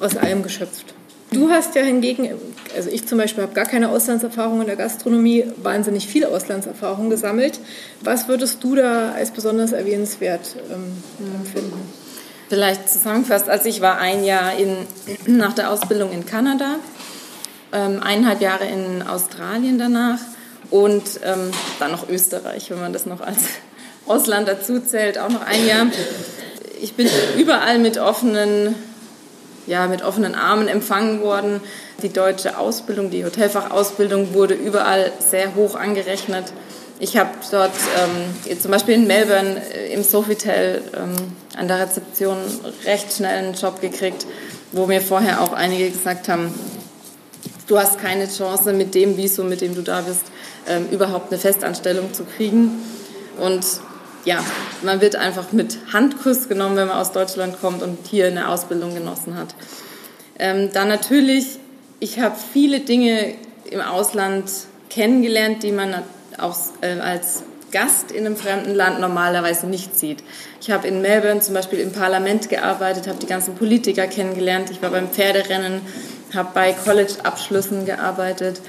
aus 0.00 0.16
allem 0.16 0.42
geschöpft. 0.42 0.94
Du 1.32 1.48
hast 1.48 1.76
ja 1.76 1.82
hingegen, 1.82 2.28
also 2.74 2.90
ich 2.90 3.06
zum 3.06 3.18
Beispiel 3.18 3.44
habe 3.44 3.54
gar 3.54 3.64
keine 3.64 3.90
Auslandserfahrung 3.90 4.62
in 4.62 4.66
der 4.66 4.74
Gastronomie, 4.74 5.44
wahnsinnig 5.62 6.08
viel 6.08 6.24
Auslandserfahrung 6.24 7.08
gesammelt. 7.08 7.60
Was 8.00 8.26
würdest 8.26 8.64
du 8.64 8.74
da 8.74 9.12
als 9.12 9.30
besonders 9.30 9.70
erwähnenswert 9.70 10.56
ähm, 10.72 10.92
empfinden? 11.36 11.80
Vielleicht 12.48 12.90
zusammengefasst, 12.90 13.48
also 13.48 13.68
ich 13.68 13.80
war 13.80 13.98
ein 13.98 14.24
Jahr 14.24 14.56
in, 14.58 14.76
nach 15.26 15.52
der 15.52 15.70
Ausbildung 15.70 16.10
in 16.10 16.26
Kanada, 16.26 16.76
ähm, 17.72 18.02
eineinhalb 18.02 18.40
Jahre 18.40 18.64
in 18.64 19.02
Australien 19.02 19.78
danach 19.78 20.18
und 20.70 21.20
ähm, 21.24 21.52
dann 21.78 21.92
noch 21.92 22.08
Österreich, 22.08 22.70
wenn 22.70 22.80
man 22.80 22.92
das 22.92 23.06
noch 23.06 23.20
als 23.20 23.38
Ausland 24.06 24.48
dazu 24.48 24.80
zählt, 24.80 25.16
auch 25.16 25.28
noch 25.28 25.46
ein 25.46 25.64
Jahr. 25.64 25.86
Ich 26.82 26.94
bin 26.94 27.08
überall 27.38 27.78
mit 27.78 27.98
offenen 27.98 28.74
ja, 29.70 29.86
mit 29.86 30.02
offenen 30.02 30.34
Armen 30.34 30.66
empfangen 30.66 31.22
worden. 31.22 31.60
Die 32.02 32.12
deutsche 32.12 32.58
Ausbildung, 32.58 33.10
die 33.10 33.24
Hotelfachausbildung 33.24 34.34
wurde 34.34 34.54
überall 34.54 35.12
sehr 35.20 35.54
hoch 35.54 35.76
angerechnet. 35.76 36.52
Ich 36.98 37.16
habe 37.16 37.30
dort 37.50 37.70
ähm, 38.50 38.58
zum 38.58 38.72
Beispiel 38.72 38.94
in 38.94 39.06
Melbourne 39.06 39.62
äh, 39.72 39.94
im 39.94 40.02
Sofitel 40.02 40.82
ähm, 40.94 41.14
an 41.56 41.68
der 41.68 41.78
Rezeption 41.78 42.36
recht 42.84 43.12
schnell 43.12 43.38
einen 43.38 43.54
Job 43.54 43.80
gekriegt. 43.80 44.26
wo 44.72 44.86
mir 44.86 45.00
vorher 45.00 45.40
auch 45.40 45.52
einige 45.52 45.90
gesagt 45.90 46.28
haben, 46.28 46.52
du 47.66 47.78
hast 47.78 47.98
keine 47.98 48.28
Chance 48.28 48.72
mit 48.72 48.94
dem 48.94 49.16
Visum, 49.16 49.48
mit 49.48 49.60
dem 49.60 49.74
du 49.74 49.82
da 49.82 50.00
bist, 50.00 50.24
ähm, 50.68 50.86
überhaupt 50.90 51.32
eine 51.32 51.40
Festanstellung 51.40 52.12
zu 52.12 52.24
kriegen. 52.24 52.82
Und 53.38 53.64
ja, 54.24 54.44
man 54.82 55.00
wird 55.00 55.16
einfach 55.16 55.52
mit 55.52 55.78
Handkuss 55.92 56.48
genommen, 56.48 56.76
wenn 56.76 56.88
man 56.88 56.98
aus 56.98 57.12
Deutschland 57.12 57.60
kommt 57.60 57.82
und 57.82 57.98
hier 58.08 58.26
eine 58.26 58.48
Ausbildung 58.48 58.94
genossen 58.94 59.36
hat. 59.36 59.54
Ähm, 60.38 60.70
dann 60.72 60.88
natürlich, 60.88 61.58
ich 62.00 62.18
habe 62.18 62.36
viele 62.52 62.80
Dinge 62.80 63.34
im 63.70 63.80
Ausland 63.80 64.50
kennengelernt, 64.88 65.62
die 65.62 65.72
man 65.72 66.02
auch 66.38 66.56
äh, 66.80 66.98
als 66.98 67.42
Gast 67.70 68.10
in 68.10 68.26
einem 68.26 68.36
fremden 68.36 68.74
Land 68.74 69.00
normalerweise 69.00 69.66
nicht 69.66 69.96
sieht. 69.98 70.24
Ich 70.60 70.70
habe 70.70 70.88
in 70.88 71.02
Melbourne 71.02 71.40
zum 71.40 71.54
Beispiel 71.54 71.78
im 71.78 71.92
Parlament 71.92 72.48
gearbeitet, 72.48 73.06
habe 73.06 73.18
die 73.18 73.26
ganzen 73.26 73.54
Politiker 73.54 74.06
kennengelernt. 74.06 74.70
Ich 74.70 74.82
war 74.82 74.90
beim 74.90 75.08
Pferderennen, 75.08 75.80
habe 76.34 76.50
bei 76.52 76.72
College-Abschlüssen 76.72 77.84
gearbeitet. 77.86 78.60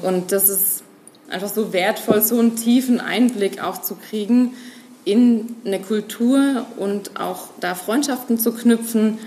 Und 0.00 0.32
das 0.32 0.48
ist 0.48 0.84
einfach 1.28 1.48
so 1.48 1.72
wertvoll, 1.72 2.22
so 2.22 2.38
einen 2.38 2.56
tiefen 2.56 3.00
Einblick 3.00 3.62
auch 3.62 3.82
zu 3.82 3.96
kriegen 3.96 4.54
in 5.06 5.54
eine 5.64 5.78
Kultur 5.80 6.66
und 6.76 7.18
auch 7.18 7.48
da 7.60 7.74
Freundschaften 7.76 8.38
zu 8.38 8.52
knüpfen, 8.52 9.18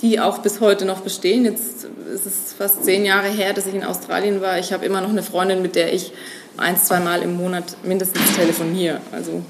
die 0.00 0.18
auch 0.18 0.38
bis 0.38 0.60
heute 0.60 0.86
noch 0.86 1.02
bestehen. 1.02 1.44
Jetzt 1.44 1.86
ist 2.12 2.26
es 2.26 2.54
fast 2.56 2.84
zehn 2.84 3.04
Jahre 3.04 3.28
her, 3.28 3.52
dass 3.52 3.66
ich 3.66 3.74
in 3.74 3.84
Australien 3.84 4.40
war. 4.40 4.58
Ich 4.58 4.72
habe 4.72 4.86
immer 4.86 5.02
noch 5.02 5.10
eine 5.10 5.22
Freundin, 5.22 5.60
mit 5.60 5.76
der 5.76 5.92
ich 5.92 6.12
ein, 6.56 6.78
zwei 6.78 7.00
Mal 7.00 7.20
im 7.22 7.36
Monat 7.36 7.76
mindestens 7.82 8.34
telefoniere. 8.34 9.02
Also 9.12 9.42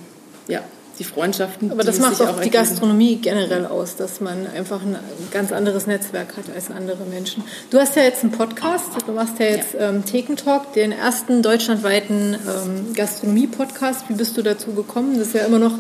ja, 0.49 0.61
die 1.01 1.05
Freundschaften. 1.05 1.73
Aber 1.73 1.83
das 1.83 1.99
macht 1.99 2.21
auch, 2.21 2.29
auch 2.29 2.41
die 2.41 2.51
Gastronomie 2.51 3.17
generell 3.17 3.67
aus, 3.67 3.97
dass 3.97 4.21
man 4.21 4.47
einfach 4.47 4.83
ein 4.83 4.97
ganz 5.33 5.51
anderes 5.51 5.87
Netzwerk 5.87 6.37
hat 6.37 6.45
als 6.55 6.71
andere 6.71 7.05
Menschen. 7.07 7.43
Du 7.71 7.79
hast 7.79 7.97
ja 7.97 8.03
jetzt 8.03 8.23
einen 8.23 8.33
Podcast, 8.33 8.85
du 9.07 9.13
machst 9.13 9.39
ja 9.41 9.47
jetzt 9.47 9.75
ja. 9.75 9.89
Ähm, 9.89 10.05
Thekentalk, 10.05 10.75
den 10.75 10.93
ersten 10.93 11.43
deutschlandweiten 11.43 12.35
ähm, 12.35 12.95
Gastronomie-Podcast. 12.95 14.05
Wie 14.09 14.15
bist 14.15 14.37
du 14.37 14.43
dazu 14.43 14.73
gekommen? 14.73 15.19
Das 15.19 15.29
ist 15.29 15.35
ja 15.35 15.47
immer 15.47 15.59
noch 15.59 15.75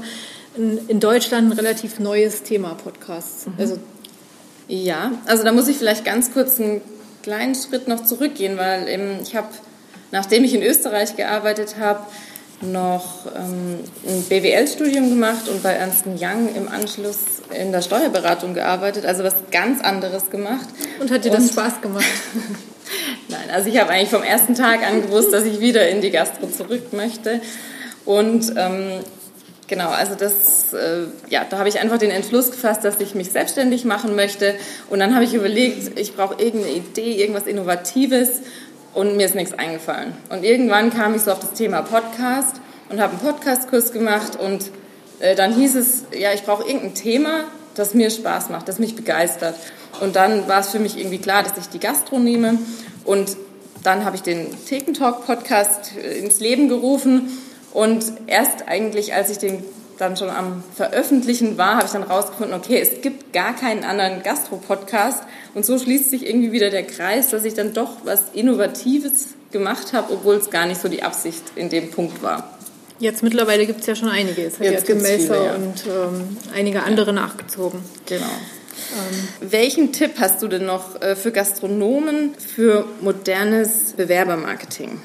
ein, 0.57 0.79
in 0.89 1.01
Deutschland 1.01 1.51
ein 1.51 1.53
relativ 1.53 2.01
neues 2.01 2.43
Thema 2.43 2.75
Podcasts. 2.75 3.47
Mhm. 3.47 3.53
Also 3.59 3.79
ja, 4.69 5.13
also 5.27 5.45
da 5.45 5.53
muss 5.53 5.69
ich 5.69 5.77
vielleicht 5.77 6.05
ganz 6.05 6.33
kurz 6.33 6.59
einen 6.59 6.81
kleinen 7.23 7.55
Schritt 7.55 7.89
noch 7.89 8.05
zurückgehen, 8.05 8.57
weil 8.57 8.89
ich 9.23 9.37
habe, 9.37 9.49
nachdem 10.13 10.45
ich 10.45 10.55
in 10.55 10.63
Österreich 10.63 11.17
gearbeitet 11.17 11.77
habe, 11.79 12.07
noch 12.63 13.27
ähm, 13.35 13.79
ein 14.07 14.23
BWL-Studium 14.29 15.09
gemacht 15.09 15.49
und 15.49 15.63
bei 15.63 15.73
Ernst 15.73 16.05
Young 16.07 16.55
im 16.55 16.69
Anschluss 16.69 17.17
in 17.59 17.73
der 17.73 17.83
Steuerberatung 17.83 18.55
gearbeitet, 18.55 19.07
also 19.07 19.25
was 19.25 19.35
ganz 19.51 19.83
anderes 19.83 20.31
gemacht. 20.31 20.69
Und 21.01 21.11
hat 21.11 21.25
dir 21.25 21.31
das 21.31 21.49
Spaß 21.49 21.81
gemacht? 21.81 22.05
Nein, 23.29 23.51
also 23.53 23.69
ich 23.69 23.79
habe 23.79 23.91
eigentlich 23.91 24.11
vom 24.11 24.23
ersten 24.23 24.55
Tag 24.55 24.87
an 24.87 25.03
gewusst, 25.03 25.33
dass 25.33 25.45
ich 25.45 25.61
wieder 25.61 25.89
in 25.89 26.01
die 26.01 26.11
Gastro 26.11 26.49
zurück 26.49 26.93
möchte. 26.93 27.41
Und 28.05 28.53
ähm, 28.57 29.01
genau, 29.67 29.89
also 29.91 30.15
das, 30.15 30.75
äh, 30.75 31.05
ja, 31.29 31.47
da 31.49 31.59
habe 31.59 31.69
ich 31.69 31.81
einfach 31.81 31.99
den 31.99 32.11
Entschluss 32.11 32.51
gefasst, 32.51 32.85
dass 32.85 33.01
ich 33.01 33.15
mich 33.15 33.31
selbstständig 33.31 33.85
machen 33.85 34.17
möchte. 34.17 34.55
Und 34.91 34.99
dann 34.99 35.15
habe 35.15 35.25
ich 35.25 35.33
überlegt, 35.33 35.99
ich 35.99 36.15
brauche 36.15 36.43
irgendeine 36.43 36.75
Idee, 36.75 37.13
irgendwas 37.13 37.47
Innovatives. 37.47 38.41
Und 38.95 39.17
mir 39.17 39.27
ist 39.27 39.35
nichts 39.35 39.55
eingefallen. 39.55 40.15
Und 40.31 40.45
irgendwann 40.45 40.91
kam 40.91 41.15
ich 41.15 41.23
so 41.23 41.33
auf 41.33 41.41
das 41.41 41.53
Thema 41.53 41.83
Podcast 41.83 42.57
und 42.89 43.01
habe 43.01 43.13
einen 43.13 43.21
Podcastkurs 43.21 43.93
gemacht. 43.93 44.37
Und 44.37 44.71
äh, 45.21 45.35
dann 45.37 45.55
hieß 45.55 45.77
es, 45.77 46.05
ja, 46.13 46.33
ich 46.33 46.43
brauche 46.43 46.67
irgendein 46.67 46.95
Thema, 46.95 47.45
das 47.75 47.95
mir 47.95 48.11
Spaß 48.11 48.51
macht, 48.51 48.69
das 48.69 48.79
mich 48.79 48.97
begeistert. 48.97 49.55
Und 50.01 50.17
dann 50.17 50.49
war 50.49 50.61
es 50.61 50.71
für 50.71 50.79
mich 50.79 50.99
irgendwie 50.99 51.19
klar, 51.19 51.43
dass 51.43 51.57
ich 51.57 51.69
die 51.69 51.79
Gastro 51.79 52.19
nehme. 52.19 52.59
Und 53.05 53.37
dann 53.83 54.05
habe 54.05 54.17
ich 54.17 54.23
den 54.23 54.47
Thekentalk 54.67 55.25
Podcast 55.25 55.93
äh, 55.97 56.19
ins 56.19 56.41
Leben 56.41 56.69
gerufen 56.69 57.39
und 57.73 58.05
erst 58.27 58.67
eigentlich, 58.67 59.15
als 59.15 59.31
ich 59.31 59.39
den 59.39 59.63
dann 60.01 60.17
schon 60.17 60.31
am 60.31 60.63
Veröffentlichen 60.75 61.59
war, 61.59 61.77
habe 61.77 61.87
ich 61.87 61.93
dann 61.93 62.03
rausgefunden, 62.03 62.55
okay, 62.55 62.81
es 62.81 63.03
gibt 63.03 63.33
gar 63.33 63.55
keinen 63.55 63.85
anderen 63.85 64.23
Gastro-Podcast. 64.23 65.23
Und 65.55 65.67
so 65.67 65.79
schließt 65.79 66.11
sich 66.11 66.27
irgendwie 66.27 66.53
wieder 66.53 66.71
der 66.71 66.85
Kreis, 66.85 67.29
dass 67.29 67.45
ich 67.45 67.55
dann 67.55 67.75
doch 67.75 67.99
was 68.05 68.25
Innovatives 68.33 69.29
gemacht 69.53 69.93
habe, 69.93 70.13
obwohl 70.13 70.37
es 70.37 70.51
gar 70.51 70.67
nicht 70.67 70.81
so 70.81 70.89
die 70.89 71.03
Absicht 71.03 71.43
in 71.57 71.69
dem 71.69 71.91
Punkt 71.91 72.23
war. 72.23 72.59
Jetzt 72.99 73.23
mittlerweile 73.23 73.67
gibt 73.67 73.81
es 73.81 73.87
ja 73.87 73.95
schon 73.95 74.09
einige. 74.09 74.43
Es 74.43 74.59
hat 74.59 74.67
Jetzt 74.67 74.89
ja 74.89 74.95
Tim 74.95 75.03
Melzer 75.03 75.45
ja. 75.45 75.55
und 75.55 75.85
ähm, 75.87 76.37
einige 76.55 76.83
andere 76.83 77.07
ja. 77.07 77.13
nachgezogen. 77.13 77.81
Genau. 78.07 78.27
Ähm, 78.27 79.51
welchen 79.51 79.93
Tipp 79.93 80.13
hast 80.19 80.43
du 80.43 80.49
denn 80.49 80.67
noch 80.67 81.01
äh, 81.01 81.17
für 81.17 81.33
Gastronomen 81.33 82.35
für 82.35 82.85
modernes 83.01 83.95
Bewerbermarketing? 83.97 85.01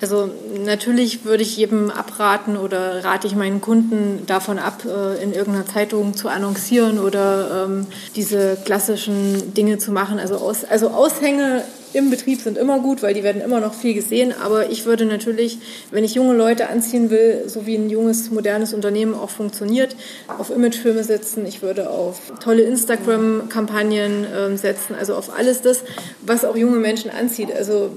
Also 0.00 0.30
natürlich 0.64 1.24
würde 1.24 1.42
ich 1.42 1.56
jedem 1.56 1.90
abraten 1.90 2.56
oder 2.56 3.02
rate 3.02 3.26
ich 3.26 3.34
meinen 3.34 3.62
Kunden 3.62 4.24
davon 4.26 4.58
ab, 4.58 4.84
äh, 4.84 5.22
in 5.22 5.32
irgendeiner 5.32 5.66
Zeitung 5.66 6.14
zu 6.14 6.28
annoncieren 6.28 6.98
oder 6.98 7.64
ähm, 7.64 7.86
diese 8.14 8.58
klassischen 8.64 9.54
Dinge 9.54 9.78
zu 9.78 9.92
machen. 9.92 10.18
Also, 10.18 10.36
aus, 10.36 10.64
also 10.64 10.88
Aushänge 10.88 11.64
im 11.94 12.10
Betrieb 12.10 12.42
sind 12.42 12.58
immer 12.58 12.80
gut, 12.80 13.02
weil 13.02 13.14
die 13.14 13.22
werden 13.22 13.40
immer 13.40 13.58
noch 13.60 13.72
viel 13.72 13.94
gesehen. 13.94 14.34
Aber 14.44 14.68
ich 14.70 14.84
würde 14.84 15.06
natürlich, 15.06 15.58
wenn 15.90 16.04
ich 16.04 16.14
junge 16.14 16.34
Leute 16.34 16.68
anziehen 16.68 17.08
will, 17.08 17.44
so 17.46 17.64
wie 17.64 17.76
ein 17.76 17.88
junges, 17.88 18.30
modernes 18.30 18.74
Unternehmen 18.74 19.14
auch 19.14 19.30
funktioniert, 19.30 19.96
auf 20.28 20.50
Imagefilme 20.50 21.04
setzen. 21.04 21.46
Ich 21.46 21.62
würde 21.62 21.88
auf 21.88 22.20
tolle 22.42 22.62
Instagram-Kampagnen 22.64 24.24
äh, 24.24 24.56
setzen, 24.58 24.94
also 24.94 25.14
auf 25.14 25.34
alles 25.34 25.62
das, 25.62 25.84
was 26.20 26.44
auch 26.44 26.56
junge 26.56 26.76
Menschen 26.76 27.10
anzieht. 27.10 27.48
Also 27.50 27.90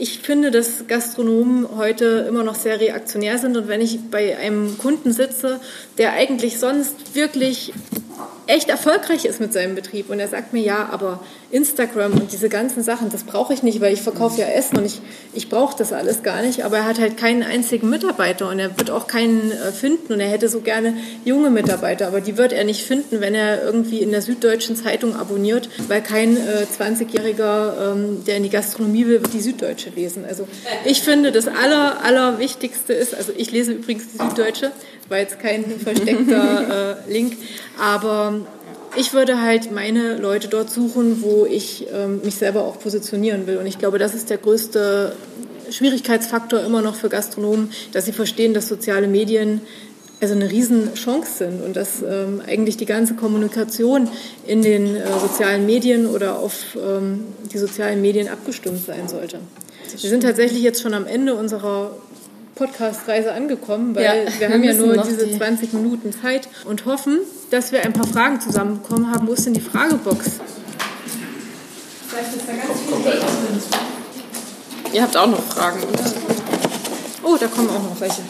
ich 0.00 0.20
finde, 0.20 0.50
dass 0.50 0.86
Gastronomen 0.88 1.76
heute 1.76 2.24
immer 2.26 2.42
noch 2.42 2.54
sehr 2.54 2.80
reaktionär 2.80 3.38
sind. 3.38 3.56
Und 3.56 3.68
wenn 3.68 3.82
ich 3.82 3.98
bei 4.10 4.36
einem 4.38 4.78
Kunden 4.78 5.12
sitze, 5.12 5.60
der 5.98 6.14
eigentlich 6.14 6.58
sonst 6.58 7.14
wirklich 7.14 7.74
echt 8.46 8.70
erfolgreich 8.70 9.26
ist 9.26 9.40
mit 9.40 9.52
seinem 9.52 9.74
Betrieb 9.74 10.08
und 10.08 10.18
er 10.18 10.28
sagt 10.28 10.54
mir, 10.54 10.62
ja, 10.62 10.88
aber 10.90 11.22
Instagram 11.50 12.12
und 12.12 12.32
diese 12.32 12.48
ganzen 12.48 12.82
Sachen, 12.82 13.10
das 13.10 13.24
brauche 13.24 13.52
ich 13.52 13.62
nicht, 13.62 13.80
weil 13.80 13.92
ich 13.92 14.02
verkaufe 14.02 14.40
ja 14.40 14.46
Essen 14.46 14.78
und 14.78 14.84
ich, 14.84 15.00
ich 15.32 15.48
brauche 15.48 15.76
das 15.76 15.92
alles 15.92 16.22
gar 16.22 16.42
nicht, 16.42 16.64
aber 16.64 16.78
er 16.78 16.84
hat 16.84 17.00
halt 17.00 17.16
keinen 17.16 17.42
einzigen 17.42 17.90
Mitarbeiter 17.90 18.48
und 18.48 18.58
er 18.58 18.78
wird 18.78 18.90
auch 18.90 19.06
keinen 19.06 19.50
äh, 19.50 19.72
finden 19.72 20.12
und 20.12 20.20
er 20.20 20.28
hätte 20.28 20.48
so 20.48 20.60
gerne 20.60 20.94
junge 21.24 21.50
Mitarbeiter, 21.50 22.06
aber 22.06 22.20
die 22.20 22.36
wird 22.36 22.52
er 22.52 22.64
nicht 22.64 22.84
finden, 22.84 23.20
wenn 23.20 23.34
er 23.34 23.62
irgendwie 23.64 23.98
in 23.98 24.10
der 24.10 24.22
Süddeutschen 24.22 24.76
Zeitung 24.76 25.16
abonniert, 25.16 25.68
weil 25.88 26.02
kein 26.02 26.36
äh, 26.36 26.66
20-Jähriger, 26.78 27.92
ähm, 27.92 28.24
der 28.24 28.36
in 28.36 28.44
die 28.44 28.50
Gastronomie 28.50 29.06
will, 29.06 29.20
wird 29.22 29.32
die 29.32 29.40
Süddeutsche 29.40 29.90
lesen. 29.90 30.24
Also 30.24 30.46
ich 30.84 31.02
finde, 31.02 31.32
das 31.32 31.48
Aller, 31.48 32.04
Allerwichtigste 32.04 32.92
ist, 32.92 33.14
also 33.14 33.32
ich 33.36 33.50
lese 33.50 33.72
übrigens 33.72 34.04
die 34.12 34.18
Süddeutsche, 34.18 34.70
war 35.08 35.18
jetzt 35.18 35.40
kein 35.40 35.64
versteckter 35.64 36.96
äh, 37.08 37.12
Link, 37.12 37.36
aber 37.78 38.40
ich 38.96 39.12
würde 39.12 39.40
halt 39.40 39.72
meine 39.72 40.16
Leute 40.16 40.48
dort 40.48 40.70
suchen, 40.70 41.22
wo 41.22 41.46
ich 41.46 41.86
ähm, 41.92 42.20
mich 42.24 42.34
selber 42.36 42.64
auch 42.64 42.78
positionieren 42.78 43.46
will. 43.46 43.58
Und 43.58 43.66
ich 43.66 43.78
glaube, 43.78 43.98
das 43.98 44.14
ist 44.14 44.30
der 44.30 44.38
größte 44.38 45.14
Schwierigkeitsfaktor 45.70 46.60
immer 46.60 46.82
noch 46.82 46.94
für 46.94 47.08
Gastronomen, 47.08 47.70
dass 47.92 48.06
sie 48.06 48.12
verstehen, 48.12 48.54
dass 48.54 48.68
soziale 48.68 49.06
Medien 49.06 49.60
also 50.20 50.34
eine 50.34 50.50
Riesenchance 50.50 51.38
sind 51.38 51.62
und 51.62 51.76
dass 51.76 52.02
ähm, 52.02 52.42
eigentlich 52.46 52.76
die 52.76 52.84
ganze 52.84 53.14
Kommunikation 53.14 54.08
in 54.46 54.60
den 54.60 54.96
äh, 54.96 55.06
sozialen 55.18 55.64
Medien 55.64 56.06
oder 56.06 56.38
auf 56.38 56.76
ähm, 56.76 57.24
die 57.52 57.58
sozialen 57.58 58.02
Medien 58.02 58.28
abgestimmt 58.28 58.84
sein 58.84 59.08
sollte. 59.08 59.38
Wir 59.98 60.10
sind 60.10 60.22
tatsächlich 60.22 60.62
jetzt 60.62 60.82
schon 60.82 60.94
am 60.94 61.06
Ende 61.06 61.34
unserer 61.34 61.92
Podcast-Reise 62.60 63.32
angekommen, 63.32 63.96
weil 63.96 64.04
ja, 64.04 64.12
wir 64.38 64.50
haben 64.50 64.62
ja 64.62 64.74
nur 64.74 64.98
diese 64.98 65.24
die 65.24 65.38
20 65.38 65.72
Minuten 65.72 66.12
Zeit 66.12 66.46
und 66.66 66.84
hoffen, 66.84 67.20
dass 67.50 67.72
wir 67.72 67.82
ein 67.82 67.94
paar 67.94 68.06
Fragen 68.06 68.38
zusammenbekommen 68.38 69.10
haben. 69.10 69.26
Wo 69.26 69.32
ist 69.32 69.46
denn 69.46 69.54
die 69.54 69.62
Fragebox? 69.62 70.32
Vielleicht 72.06 72.36
ist 72.36 72.46
da 72.46 72.52
ganz 72.52 72.80
viel 72.80 73.12
Hate. 73.12 73.24
Ihr 74.92 75.02
habt 75.02 75.16
auch 75.16 75.28
noch 75.28 75.42
Fragen, 75.42 75.82
oder? 75.84 76.12
Oh, 77.22 77.38
da 77.40 77.46
kommen 77.46 77.70
auch 77.70 77.82
noch 77.82 77.98
welche. 77.98 78.20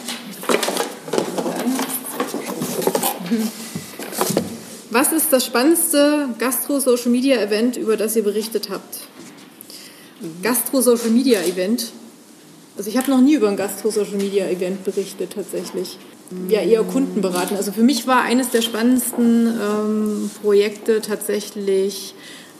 Was 4.91 5.11
ist 5.11 5.33
das 5.33 5.45
spannendste 5.45 6.29
Gastro-Social-Media-Event, 6.39 7.75
über 7.75 7.97
das 7.97 8.15
ihr 8.15 8.23
berichtet 8.23 8.69
habt? 8.69 8.99
Gastro-Social-Media-Event 10.41 11.91
also 12.81 12.89
ich 12.89 12.97
habe 12.97 13.11
noch 13.11 13.21
nie 13.21 13.35
über 13.35 13.47
ein 13.47 13.57
Gastro-Social-Media-Event 13.57 14.83
berichtet 14.83 15.33
tatsächlich. 15.35 15.99
Ja, 16.49 16.61
eher 16.61 16.81
Kunden 16.81 17.21
beraten. 17.21 17.55
Also 17.55 17.71
für 17.71 17.83
mich 17.83 18.07
war 18.07 18.23
eines 18.23 18.49
der 18.49 18.63
spannendsten 18.63 19.45
ähm, 19.45 20.31
Projekte 20.41 20.99
tatsächlich 20.99 22.15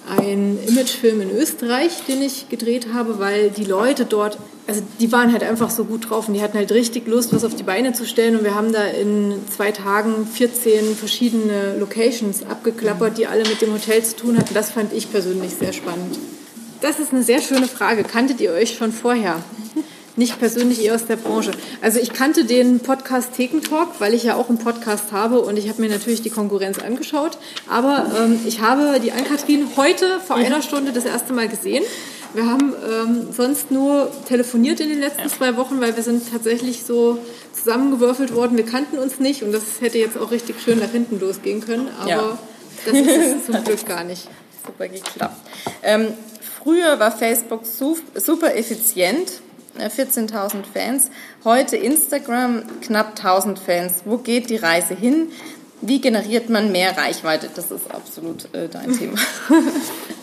ein 0.07 0.59
Imagefilm 0.67 1.21
in 1.21 1.31
Österreich, 1.31 2.03
den 2.07 2.21
ich 2.21 2.49
gedreht 2.49 2.89
habe, 2.93 3.17
weil 3.17 3.49
die 3.49 3.63
Leute 3.63 4.05
dort, 4.05 4.37
also 4.67 4.83
die 4.99 5.11
waren 5.11 5.33
halt 5.33 5.41
einfach 5.41 5.71
so 5.71 5.85
gut 5.85 6.11
drauf 6.11 6.27
und 6.27 6.35
die 6.35 6.43
hatten 6.43 6.59
halt 6.59 6.71
richtig 6.71 7.07
Lust, 7.07 7.33
was 7.33 7.43
auf 7.43 7.55
die 7.55 7.63
Beine 7.63 7.93
zu 7.93 8.05
stellen. 8.05 8.35
Und 8.35 8.43
wir 8.43 8.53
haben 8.53 8.71
da 8.71 8.83
in 8.83 9.33
zwei 9.49 9.71
Tagen 9.71 10.27
14 10.27 10.95
verschiedene 10.95 11.79
Locations 11.79 12.43
abgeklappert, 12.43 13.17
die 13.17 13.25
alle 13.25 13.41
mit 13.49 13.59
dem 13.63 13.73
Hotel 13.73 14.03
zu 14.03 14.17
tun 14.17 14.37
hatten. 14.37 14.53
Das 14.53 14.69
fand 14.69 14.93
ich 14.93 15.11
persönlich 15.11 15.55
sehr 15.59 15.73
spannend. 15.73 16.19
Das 16.79 16.99
ist 16.99 17.11
eine 17.11 17.23
sehr 17.23 17.41
schöne 17.41 17.67
Frage. 17.67 18.03
Kanntet 18.03 18.39
ihr 18.39 18.51
euch 18.51 18.75
schon 18.75 18.91
vorher? 18.91 19.41
Nicht 20.17 20.39
persönlich, 20.39 20.83
eher 20.83 20.95
aus 20.95 21.05
der 21.05 21.15
Branche. 21.15 21.51
Also 21.81 21.99
ich 21.99 22.11
kannte 22.11 22.43
den 22.43 22.79
Podcast 22.79 23.33
Thekentalk, 23.33 23.99
weil 23.99 24.13
ich 24.13 24.23
ja 24.23 24.35
auch 24.35 24.49
einen 24.49 24.57
Podcast 24.57 25.11
habe 25.11 25.39
und 25.39 25.57
ich 25.57 25.69
habe 25.69 25.81
mir 25.81 25.89
natürlich 25.89 26.21
die 26.21 26.29
Konkurrenz 26.29 26.79
angeschaut. 26.79 27.37
Aber 27.69 28.11
ähm, 28.19 28.39
ich 28.45 28.59
habe 28.59 28.99
die 28.99 29.13
Ann-Kathrin 29.13 29.67
heute 29.77 30.19
vor 30.19 30.35
einer 30.35 30.61
Stunde 30.61 30.91
das 30.91 31.05
erste 31.05 31.31
Mal 31.31 31.47
gesehen. 31.47 31.83
Wir 32.33 32.45
haben 32.45 32.73
ähm, 32.89 33.27
sonst 33.35 33.71
nur 33.71 34.11
telefoniert 34.27 34.79
in 34.79 34.89
den 34.89 34.99
letzten 34.99 35.29
zwei 35.29 35.55
Wochen, 35.57 35.79
weil 35.81 35.95
wir 35.95 36.03
sind 36.03 36.29
tatsächlich 36.31 36.83
so 36.83 37.17
zusammengewürfelt 37.53 38.33
worden. 38.33 38.57
Wir 38.57 38.65
kannten 38.65 38.97
uns 38.99 39.19
nicht 39.19 39.43
und 39.43 39.53
das 39.53 39.63
hätte 39.79 39.97
jetzt 39.97 40.17
auch 40.17 40.31
richtig 40.31 40.55
schön 40.61 40.79
nach 40.79 40.91
hinten 40.91 41.19
losgehen 41.19 41.61
können. 41.61 41.89
Aber 41.99 42.09
ja. 42.09 42.37
das 42.85 42.93
ist 42.93 43.45
zum 43.51 43.63
Glück 43.63 43.85
gar 43.85 44.03
nicht. 44.03 44.27
Super 44.65 44.87
geklappt. 44.87 45.35
Ähm, 45.83 46.07
früher 46.63 46.99
war 46.99 47.11
Facebook 47.11 47.61
super 47.65 48.55
effizient 48.55 49.41
14.000 49.79 50.59
äh, 50.59 50.63
Fans. 50.73 51.09
Heute 51.43 51.77
Instagram 51.77 52.63
knapp 52.81 53.17
1.000 53.17 53.57
Fans. 53.57 54.01
Wo 54.05 54.17
geht 54.17 54.49
die 54.49 54.57
Reise 54.57 54.93
hin? 54.95 55.29
Wie 55.81 55.99
generiert 55.99 56.49
man 56.49 56.71
mehr 56.71 56.95
Reichweite? 56.95 57.49
Das 57.55 57.71
ist 57.71 57.89
absolut 57.89 58.53
äh, 58.53 58.67
dein 58.69 58.93
Thema. 58.97 59.17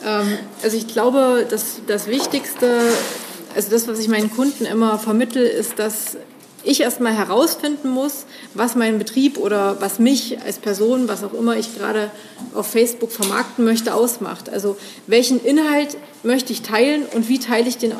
ähm, 0.07 0.39
also 0.63 0.77
ich 0.77 0.87
glaube, 0.87 1.47
dass 1.49 1.81
das 1.87 2.07
Wichtigste, 2.07 2.81
also 3.55 3.71
das, 3.71 3.89
was 3.89 3.99
ich 3.99 4.09
meinen 4.09 4.31
Kunden 4.31 4.65
immer 4.65 4.99
vermittel, 4.99 5.45
ist, 5.45 5.79
dass 5.79 6.17
ich 6.65 6.81
erstmal 6.81 7.15
herausfinden 7.15 7.89
muss, 7.89 8.27
was 8.55 8.75
mein 8.75 8.99
Betrieb 8.99 9.39
oder 9.39 9.81
was 9.81 9.99
mich 9.99 10.39
als 10.43 10.59
Person, 10.59 11.09
was 11.09 11.25
auch 11.25 11.33
immer 11.33 11.57
ich 11.57 11.77
gerade 11.77 12.11
auf 12.55 12.67
Facebook 12.67 13.11
vermarkten 13.11 13.65
möchte, 13.65 13.95
ausmacht. 13.95 14.49
Also 14.51 14.77
welchen 15.07 15.43
Inhalt 15.45 15.97
möchte 16.23 16.53
ich 16.53 16.63
teilen 16.63 17.05
und 17.15 17.29
wie 17.29 17.39
teile 17.39 17.69
ich 17.69 17.79
den 17.79 17.95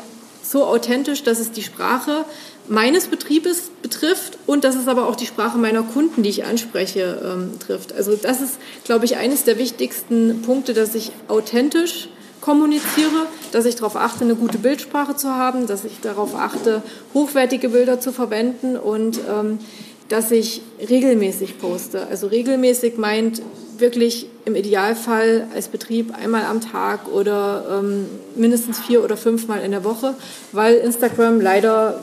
so 0.49 0.65
authentisch, 0.65 1.23
dass 1.23 1.39
es 1.39 1.51
die 1.51 1.61
Sprache 1.61 2.25
meines 2.67 3.07
Betriebes 3.07 3.69
betrifft 3.83 4.39
und 4.47 4.63
dass 4.63 4.75
es 4.75 4.87
aber 4.87 5.07
auch 5.07 5.15
die 5.15 5.27
Sprache 5.27 5.59
meiner 5.59 5.83
Kunden, 5.83 6.23
die 6.23 6.29
ich 6.29 6.45
anspreche, 6.45 7.21
ähm, 7.23 7.59
trifft. 7.59 7.93
Also 7.93 8.15
das 8.15 8.41
ist, 8.41 8.57
glaube 8.83 9.05
ich, 9.05 9.17
eines 9.17 9.43
der 9.43 9.59
wichtigsten 9.59 10.41
Punkte, 10.41 10.73
dass 10.73 10.95
ich 10.95 11.11
authentisch 11.27 12.09
kommuniziere, 12.41 13.27
dass 13.51 13.65
ich 13.65 13.75
darauf 13.75 13.95
achte, 13.95 14.23
eine 14.23 14.33
gute 14.35 14.57
Bildsprache 14.57 15.15
zu 15.15 15.35
haben, 15.35 15.67
dass 15.67 15.85
ich 15.85 15.99
darauf 16.01 16.33
achte, 16.33 16.81
hochwertige 17.13 17.69
Bilder 17.69 17.99
zu 17.99 18.11
verwenden 18.11 18.75
und 18.75 19.19
ähm, 19.29 19.59
dass 20.07 20.31
ich 20.31 20.61
regelmäßig 20.89 21.59
poste. 21.59 22.07
Also 22.07 22.25
regelmäßig 22.25 22.97
meint 22.97 23.43
wirklich 23.79 24.27
im 24.45 24.55
Idealfall 24.55 25.47
als 25.53 25.67
Betrieb 25.67 26.13
einmal 26.15 26.43
am 26.43 26.61
Tag 26.61 27.07
oder 27.07 27.79
ähm, 27.79 28.05
mindestens 28.35 28.79
vier 28.79 29.03
oder 29.03 29.17
fünfmal 29.17 29.61
in 29.61 29.71
der 29.71 29.83
Woche, 29.83 30.15
weil 30.51 30.75
Instagram 30.75 31.41
leider 31.41 31.99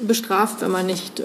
bestraft, 0.00 0.60
wenn 0.60 0.70
man 0.70 0.86
nicht, 0.86 1.20
äh, 1.20 1.24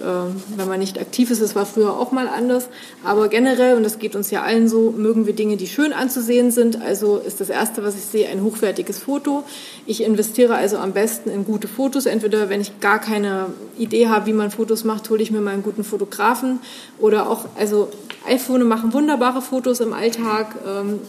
wenn 0.56 0.68
man 0.68 0.80
nicht 0.80 1.00
aktiv 1.00 1.30
ist. 1.32 1.42
Das 1.42 1.56
war 1.56 1.66
früher 1.66 1.98
auch 1.98 2.12
mal 2.12 2.28
anders. 2.28 2.70
Aber 3.04 3.28
generell, 3.28 3.76
und 3.76 3.84
das 3.84 4.00
geht 4.00 4.16
uns 4.16 4.32
ja 4.32 4.42
allen 4.44 4.68
so, 4.68 4.92
mögen 4.92 5.26
wir 5.26 5.34
Dinge, 5.34 5.58
die 5.58 5.68
schön 5.68 5.94
anzusehen 5.94 6.52
sind. 6.52 6.82
Also 6.82 7.18
ist 7.18 7.40
das 7.40 7.50
Erste, 7.50 7.84
was 7.84 7.96
ich 7.96 8.06
sehe, 8.06 8.28
ein 8.30 8.44
hochwertiges 8.44 9.00
Foto. 9.00 9.44
Ich 9.86 10.04
investiere 10.04 10.56
also 10.56 10.78
am 10.78 10.94
besten 10.94 11.30
in 11.30 11.46
gute 11.46 11.68
Fotos. 11.68 12.06
Entweder, 12.06 12.50
wenn 12.50 12.62
ich 12.62 12.80
gar 12.80 13.00
keine 13.00 13.48
Idee 13.78 14.08
habe, 14.08 14.26
wie 14.28 14.34
man 14.34 14.52
Fotos 14.52 14.84
macht, 14.84 15.10
hole 15.10 15.22
ich 15.22 15.32
mir 15.32 15.42
mal 15.42 15.52
einen 15.52 15.64
guten 15.64 15.84
Fotografen. 15.84 16.60
Oder 17.00 17.30
auch, 17.30 17.46
also 17.56 17.90
iPhone 18.28 18.68
machen 18.68 18.94
wunderbare 18.94 19.42
Fotos 19.42 19.80
im 19.80 19.94
Alltag. 19.94 20.56
Ähm, 20.66 21.00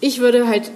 ich 0.00 0.20
würde 0.20 0.48
halt 0.48 0.70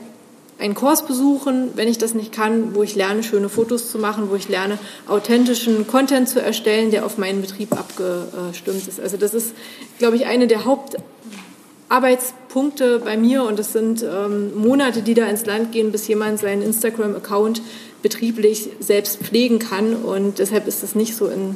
einen 0.59 0.75
Kurs 0.75 1.07
besuchen, 1.07 1.71
wenn 1.75 1.89
ich 1.89 1.99
das 1.99 2.15
nicht 2.15 2.33
kann, 2.33 2.75
wo 2.75 2.83
ich 2.83 2.95
lerne, 2.95 3.23
schöne 3.23 3.51
Fotos 3.51 3.91
zu 3.91 3.99
machen, 3.99 4.31
wo 4.31 4.37
ich 4.37 4.49
lerne, 4.49 4.79
authentischen 5.07 5.87
Content 5.87 6.27
zu 6.29 6.41
erstellen, 6.41 6.91
der 6.91 7.05
auf 7.05 7.19
meinen 7.19 7.43
Betrieb 7.43 7.79
abgestimmt 7.79 8.89
ist. 8.89 8.99
Also 8.99 9.19
das 9.19 9.35
ist, 9.35 9.53
glaube 9.99 10.17
ich, 10.17 10.25
eine 10.25 10.47
der 10.47 10.65
Hauptarbeitspunkte 10.65 13.01
bei 13.01 13.19
mir 13.19 13.45
und 13.45 13.59
das 13.59 13.75
sind 13.75 14.03
ähm, 14.03 14.57
Monate, 14.57 15.03
die 15.03 15.13
da 15.13 15.27
ins 15.27 15.45
Land 15.45 15.73
gehen, 15.73 15.93
bis 15.93 16.09
jemand 16.09 16.41
seinen 16.41 16.63
Instagram-Account 16.63 17.61
betrieblich 18.03 18.71
selbst 18.81 19.19
pflegen 19.19 19.59
kann 19.59 19.95
und 19.95 20.39
deshalb 20.39 20.67
ist 20.67 20.83
das 20.83 20.95
nicht 20.95 21.15
so 21.17 21.27
in, 21.27 21.55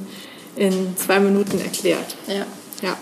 in 0.57 0.95
zwei 0.97 1.21
Minuten 1.21 1.59
erklärt. 1.59 2.17
Ja. 2.27 2.45
Ja. 2.83 2.99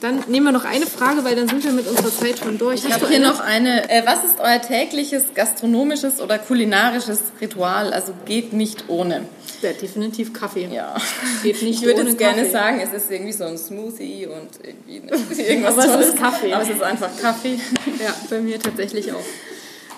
Dann 0.00 0.22
nehmen 0.28 0.46
wir 0.46 0.52
noch 0.52 0.64
eine 0.64 0.86
Frage, 0.86 1.24
weil 1.24 1.34
dann 1.34 1.48
sind 1.48 1.64
wir 1.64 1.72
mit 1.72 1.88
unserer 1.88 2.10
Zeit 2.10 2.38
schon 2.38 2.56
durch. 2.56 2.84
Ich 2.84 2.92
habe 2.92 3.08
hier 3.08 3.18
noch 3.18 3.40
eine. 3.40 3.90
Äh, 3.90 4.06
was 4.06 4.22
ist 4.22 4.38
euer 4.38 4.60
tägliches 4.60 5.24
gastronomisches 5.34 6.20
oder 6.20 6.38
kulinarisches 6.38 7.20
Ritual? 7.40 7.92
Also 7.92 8.12
geht 8.24 8.52
nicht 8.52 8.84
ohne. 8.88 9.24
Ja, 9.60 9.72
definitiv 9.72 10.32
Kaffee. 10.32 10.68
Ja. 10.72 10.94
Geht 11.42 11.62
nicht 11.62 11.80
ich 11.80 11.86
würde 11.86 12.02
jetzt 12.02 12.16
gerne 12.18 12.42
Kaffee. 12.42 12.52
sagen, 12.52 12.80
es 12.80 12.92
ist 12.92 13.10
irgendwie 13.10 13.32
so 13.32 13.44
ein 13.44 13.58
Smoothie 13.58 14.26
und 14.26 14.48
irgendwie 14.62 15.42
irgendwas 15.42 15.72
Aber 15.72 15.82
Tolles. 15.86 16.06
es 16.06 16.14
ist 16.14 16.20
Kaffee. 16.20 16.52
Aber 16.52 16.62
es 16.62 16.68
ist 16.70 16.82
einfach 16.82 17.10
Kaffee. 17.20 17.58
Ja, 18.00 18.14
bei 18.30 18.38
mir 18.38 18.60
tatsächlich 18.60 19.12
auch. 19.12 19.24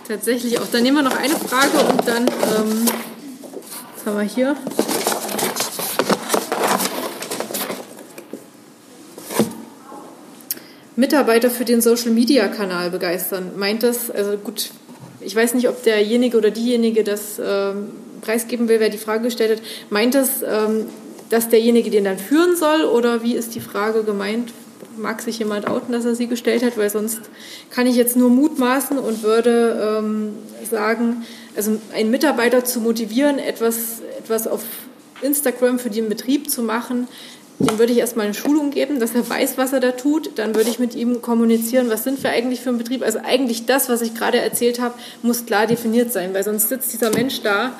Tatsächlich 0.08 0.58
auch. 0.58 0.66
Dann 0.72 0.82
nehmen 0.82 0.96
wir 0.96 1.02
noch 1.02 1.16
eine 1.18 1.34
Frage 1.34 1.78
und 1.92 2.08
dann, 2.08 2.22
ähm, 2.26 2.86
was 3.96 4.06
haben 4.06 4.16
wir 4.16 4.22
hier? 4.24 4.56
Mitarbeiter 11.00 11.50
für 11.50 11.64
den 11.64 11.80
Social-Media-Kanal 11.80 12.90
begeistern. 12.90 13.52
Meint 13.56 13.82
das, 13.82 14.10
also 14.10 14.36
gut, 14.36 14.70
ich 15.20 15.34
weiß 15.34 15.54
nicht, 15.54 15.68
ob 15.68 15.82
derjenige 15.82 16.36
oder 16.36 16.50
diejenige 16.50 17.02
das 17.04 17.40
ähm, 17.42 17.88
preisgeben 18.20 18.68
will, 18.68 18.80
wer 18.80 18.90
die 18.90 18.98
Frage 18.98 19.24
gestellt 19.24 19.58
hat. 19.58 19.66
Meint 19.88 20.14
das, 20.14 20.42
ähm, 20.42 20.86
dass 21.30 21.48
derjenige 21.48 21.90
den 21.90 22.04
dann 22.04 22.18
führen 22.18 22.54
soll 22.54 22.84
oder 22.84 23.22
wie 23.22 23.34
ist 23.34 23.54
die 23.54 23.60
Frage 23.60 24.04
gemeint? 24.04 24.52
Mag 24.98 25.22
sich 25.22 25.38
jemand 25.38 25.66
outen, 25.66 25.92
dass 25.92 26.04
er 26.04 26.14
sie 26.14 26.26
gestellt 26.26 26.62
hat, 26.62 26.76
weil 26.76 26.90
sonst 26.90 27.20
kann 27.70 27.86
ich 27.86 27.96
jetzt 27.96 28.16
nur 28.16 28.28
mutmaßen 28.28 28.98
und 28.98 29.22
würde 29.22 29.98
ähm, 29.98 30.32
sagen, 30.68 31.24
also 31.56 31.78
einen 31.94 32.10
Mitarbeiter 32.10 32.64
zu 32.64 32.80
motivieren, 32.80 33.38
etwas, 33.38 34.02
etwas 34.18 34.46
auf 34.46 34.62
Instagram 35.22 35.78
für 35.78 35.90
den 35.90 36.08
Betrieb 36.10 36.50
zu 36.50 36.62
machen, 36.62 37.08
dem 37.60 37.78
würde 37.78 37.92
ich 37.92 37.98
erstmal 37.98 38.24
eine 38.24 38.34
Schulung 38.34 38.70
geben, 38.70 39.00
dass 39.00 39.14
er 39.14 39.28
weiß, 39.28 39.58
was 39.58 39.74
er 39.74 39.80
da 39.80 39.92
tut. 39.92 40.38
Dann 40.38 40.54
würde 40.54 40.70
ich 40.70 40.78
mit 40.78 40.94
ihm 40.94 41.20
kommunizieren, 41.20 41.90
was 41.90 42.04
sind 42.04 42.22
wir 42.22 42.30
eigentlich 42.30 42.60
für 42.60 42.70
ein 42.70 42.78
Betrieb. 42.78 43.02
Also 43.02 43.20
eigentlich 43.22 43.66
das, 43.66 43.90
was 43.90 44.00
ich 44.00 44.14
gerade 44.14 44.38
erzählt 44.38 44.80
habe, 44.80 44.94
muss 45.22 45.44
klar 45.44 45.66
definiert 45.66 46.10
sein, 46.10 46.32
weil 46.32 46.42
sonst 46.42 46.70
sitzt 46.70 46.92
dieser 46.92 47.10
Mensch 47.10 47.42
da 47.42 47.78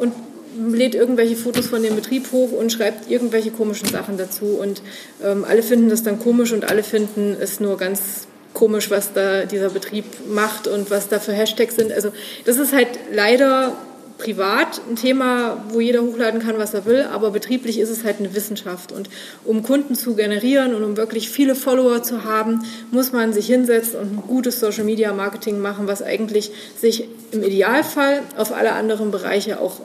und 0.00 0.12
lädt 0.58 0.94
irgendwelche 0.96 1.36
Fotos 1.36 1.66
von 1.66 1.82
dem 1.82 1.94
Betrieb 1.94 2.32
hoch 2.32 2.50
und 2.52 2.72
schreibt 2.72 3.08
irgendwelche 3.08 3.52
komischen 3.52 3.88
Sachen 3.88 4.18
dazu. 4.18 4.58
Und 4.60 4.82
ähm, 5.22 5.44
alle 5.48 5.62
finden 5.62 5.88
das 5.88 6.02
dann 6.02 6.18
komisch 6.18 6.52
und 6.52 6.68
alle 6.68 6.82
finden 6.82 7.36
es 7.40 7.60
nur 7.60 7.76
ganz 7.76 8.26
komisch, 8.54 8.90
was 8.90 9.12
da 9.12 9.44
dieser 9.44 9.70
Betrieb 9.70 10.04
macht 10.28 10.66
und 10.66 10.90
was 10.90 11.08
da 11.08 11.20
für 11.20 11.32
Hashtags 11.32 11.76
sind. 11.76 11.92
Also 11.92 12.12
das 12.44 12.56
ist 12.56 12.72
halt 12.72 12.88
leider 13.12 13.76
privat 14.18 14.80
ein 14.88 14.96
Thema, 14.96 15.64
wo 15.70 15.80
jeder 15.80 16.02
hochladen 16.02 16.40
kann, 16.40 16.58
was 16.58 16.74
er 16.74 16.84
will, 16.86 17.06
aber 17.12 17.30
betrieblich 17.30 17.78
ist 17.78 17.90
es 17.90 18.04
halt 18.04 18.18
eine 18.18 18.34
Wissenschaft. 18.34 18.92
Und 18.92 19.10
um 19.44 19.62
Kunden 19.62 19.94
zu 19.94 20.14
generieren 20.14 20.74
und 20.74 20.84
um 20.84 20.96
wirklich 20.96 21.28
viele 21.28 21.54
Follower 21.54 22.02
zu 22.02 22.24
haben, 22.24 22.64
muss 22.90 23.12
man 23.12 23.32
sich 23.32 23.46
hinsetzen 23.46 23.98
und 23.98 24.12
ein 24.12 24.22
gutes 24.26 24.60
Social 24.60 24.84
Media 24.84 25.12
Marketing 25.12 25.60
machen, 25.60 25.86
was 25.86 26.02
eigentlich 26.02 26.52
sich 26.80 27.08
im 27.32 27.42
Idealfall 27.42 28.22
auf 28.36 28.52
alle 28.52 28.72
anderen 28.72 29.10
Bereiche 29.10 29.60
auch 29.60 29.80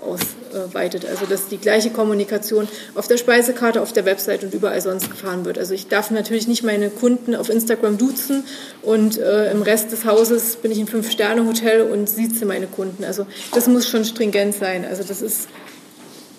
ausweitet. 0.53 1.05
Also 1.05 1.25
dass 1.25 1.47
die 1.47 1.57
gleiche 1.57 1.89
Kommunikation 1.89 2.67
auf 2.95 3.07
der 3.07 3.17
Speisekarte, 3.17 3.81
auf 3.81 3.93
der 3.93 4.05
Website 4.05 4.43
und 4.43 4.53
überall 4.53 4.81
sonst 4.81 5.09
gefahren 5.09 5.45
wird. 5.45 5.57
Also 5.57 5.73
ich 5.73 5.87
darf 5.87 6.11
natürlich 6.11 6.47
nicht 6.47 6.63
meine 6.63 6.89
Kunden 6.89 7.35
auf 7.35 7.49
Instagram 7.49 7.97
duzen 7.97 8.43
und 8.81 9.17
äh, 9.17 9.51
im 9.51 9.61
Rest 9.61 9.91
des 9.91 10.05
Hauses 10.05 10.57
bin 10.57 10.71
ich 10.71 10.79
im 10.79 10.87
Fünf-Sterne-Hotel 10.87 11.81
und 11.81 12.09
sieze 12.09 12.45
meine 12.45 12.67
Kunden. 12.67 13.03
Also 13.03 13.25
das 13.53 13.67
muss 13.67 13.87
schon 13.87 14.05
stringent 14.05 14.55
sein. 14.55 14.85
Also 14.85 15.03
das 15.03 15.21
ist 15.21 15.47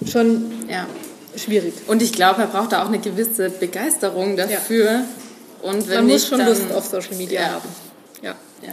schon 0.07 0.53
ja. 0.68 0.87
schwierig. 1.37 1.75
Und 1.87 2.03
ich 2.03 2.12
glaube, 2.12 2.42
er 2.42 2.49
braucht 2.49 2.73
da 2.73 2.83
auch 2.83 2.88
eine 2.88 2.99
gewisse 2.99 3.51
Begeisterung 3.51 4.37
dafür. 4.37 4.85
Ja. 4.85 5.05
Und 5.62 5.88
wenn 5.88 5.96
Man 5.96 6.07
muss 6.09 6.27
schon 6.27 6.44
Lust 6.44 6.73
auf 6.75 6.87
Social 6.87 7.16
Media 7.16 7.40
ja. 7.40 7.49
haben. 7.49 7.68
Ja. 8.62 8.73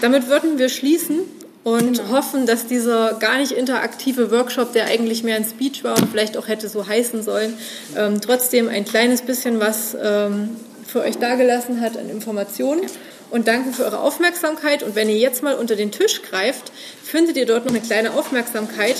Damit 0.00 0.28
würden 0.28 0.58
wir 0.58 0.68
schließen 0.68 1.20
und 1.64 1.98
genau. 1.98 2.10
hoffen, 2.10 2.46
dass 2.46 2.66
dieser 2.66 3.14
gar 3.14 3.38
nicht 3.38 3.52
interaktive 3.52 4.30
Workshop, 4.30 4.72
der 4.72 4.86
eigentlich 4.86 5.22
mehr 5.22 5.36
ein 5.36 5.44
Speech 5.44 5.84
war 5.84 5.96
und 5.96 6.10
vielleicht 6.10 6.36
auch 6.36 6.48
hätte 6.48 6.68
so 6.68 6.86
heißen 6.86 7.22
sollen, 7.22 7.56
ähm, 7.96 8.20
trotzdem 8.20 8.68
ein 8.68 8.84
kleines 8.84 9.22
bisschen 9.22 9.60
was 9.60 9.96
ähm, 10.00 10.56
für 10.86 11.00
euch 11.00 11.18
dagelassen 11.18 11.80
hat 11.80 11.96
an 11.96 12.10
Informationen. 12.10 12.82
und 13.30 13.48
danken 13.48 13.72
für 13.72 13.84
eure 13.84 14.00
Aufmerksamkeit. 14.00 14.82
Und 14.82 14.94
wenn 14.94 15.08
ihr 15.08 15.16
jetzt 15.16 15.42
mal 15.42 15.54
unter 15.54 15.74
den 15.74 15.90
Tisch 15.90 16.20
greift, 16.20 16.70
findet 17.02 17.36
ihr 17.38 17.46
dort 17.46 17.64
noch 17.64 17.72
eine 17.72 17.80
kleine 17.80 18.12
Aufmerksamkeit. 18.12 18.96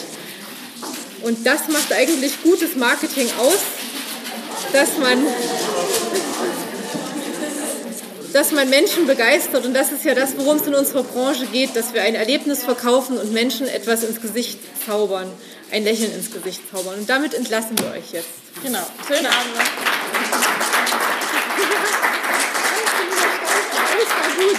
Und 1.23 1.47
das 1.47 1.69
macht 1.69 1.93
eigentlich 1.93 2.43
gutes 2.43 2.75
Marketing 2.75 3.29
aus, 3.39 3.59
dass 4.73 4.97
man, 4.99 5.19
dass 8.33 8.53
man 8.53 8.71
Menschen 8.71 9.07
begeistert 9.07 9.67
und 9.67 9.75
das 9.75 9.93
ist 9.93 10.05
ja 10.05 10.15
das, 10.15 10.37
worum 10.37 10.57
es 10.57 10.67
in 10.67 10.75
unserer 10.75 11.03
Branche 11.03 11.47
geht, 11.47 11.77
dass 11.77 11.95
wir 11.95 12.03
ein 12.03 12.15
Erlebnis 12.15 12.65
verkaufen 12.65 13.19
und 13.19 13.33
Menschen 13.33 13.69
etwas 13.69 14.03
ins 14.03 14.21
Gesicht 14.21 14.59
zaubern, 14.87 15.31
ein 15.71 15.85
Lächeln 15.85 16.13
ins 16.15 16.33
Gesicht 16.33 16.63
zaubern. 16.71 16.99
Und 16.99 17.09
damit 17.09 17.35
entlassen 17.35 17.79
wir 17.79 17.93
euch 17.93 18.13
jetzt. 18.13 18.29
Genau. 18.63 18.87
Schönen 19.07 19.27
Abend 19.27 19.57
noch. 19.57 19.65
Das 23.95 24.09
war 24.09 24.31
gut. 24.37 24.57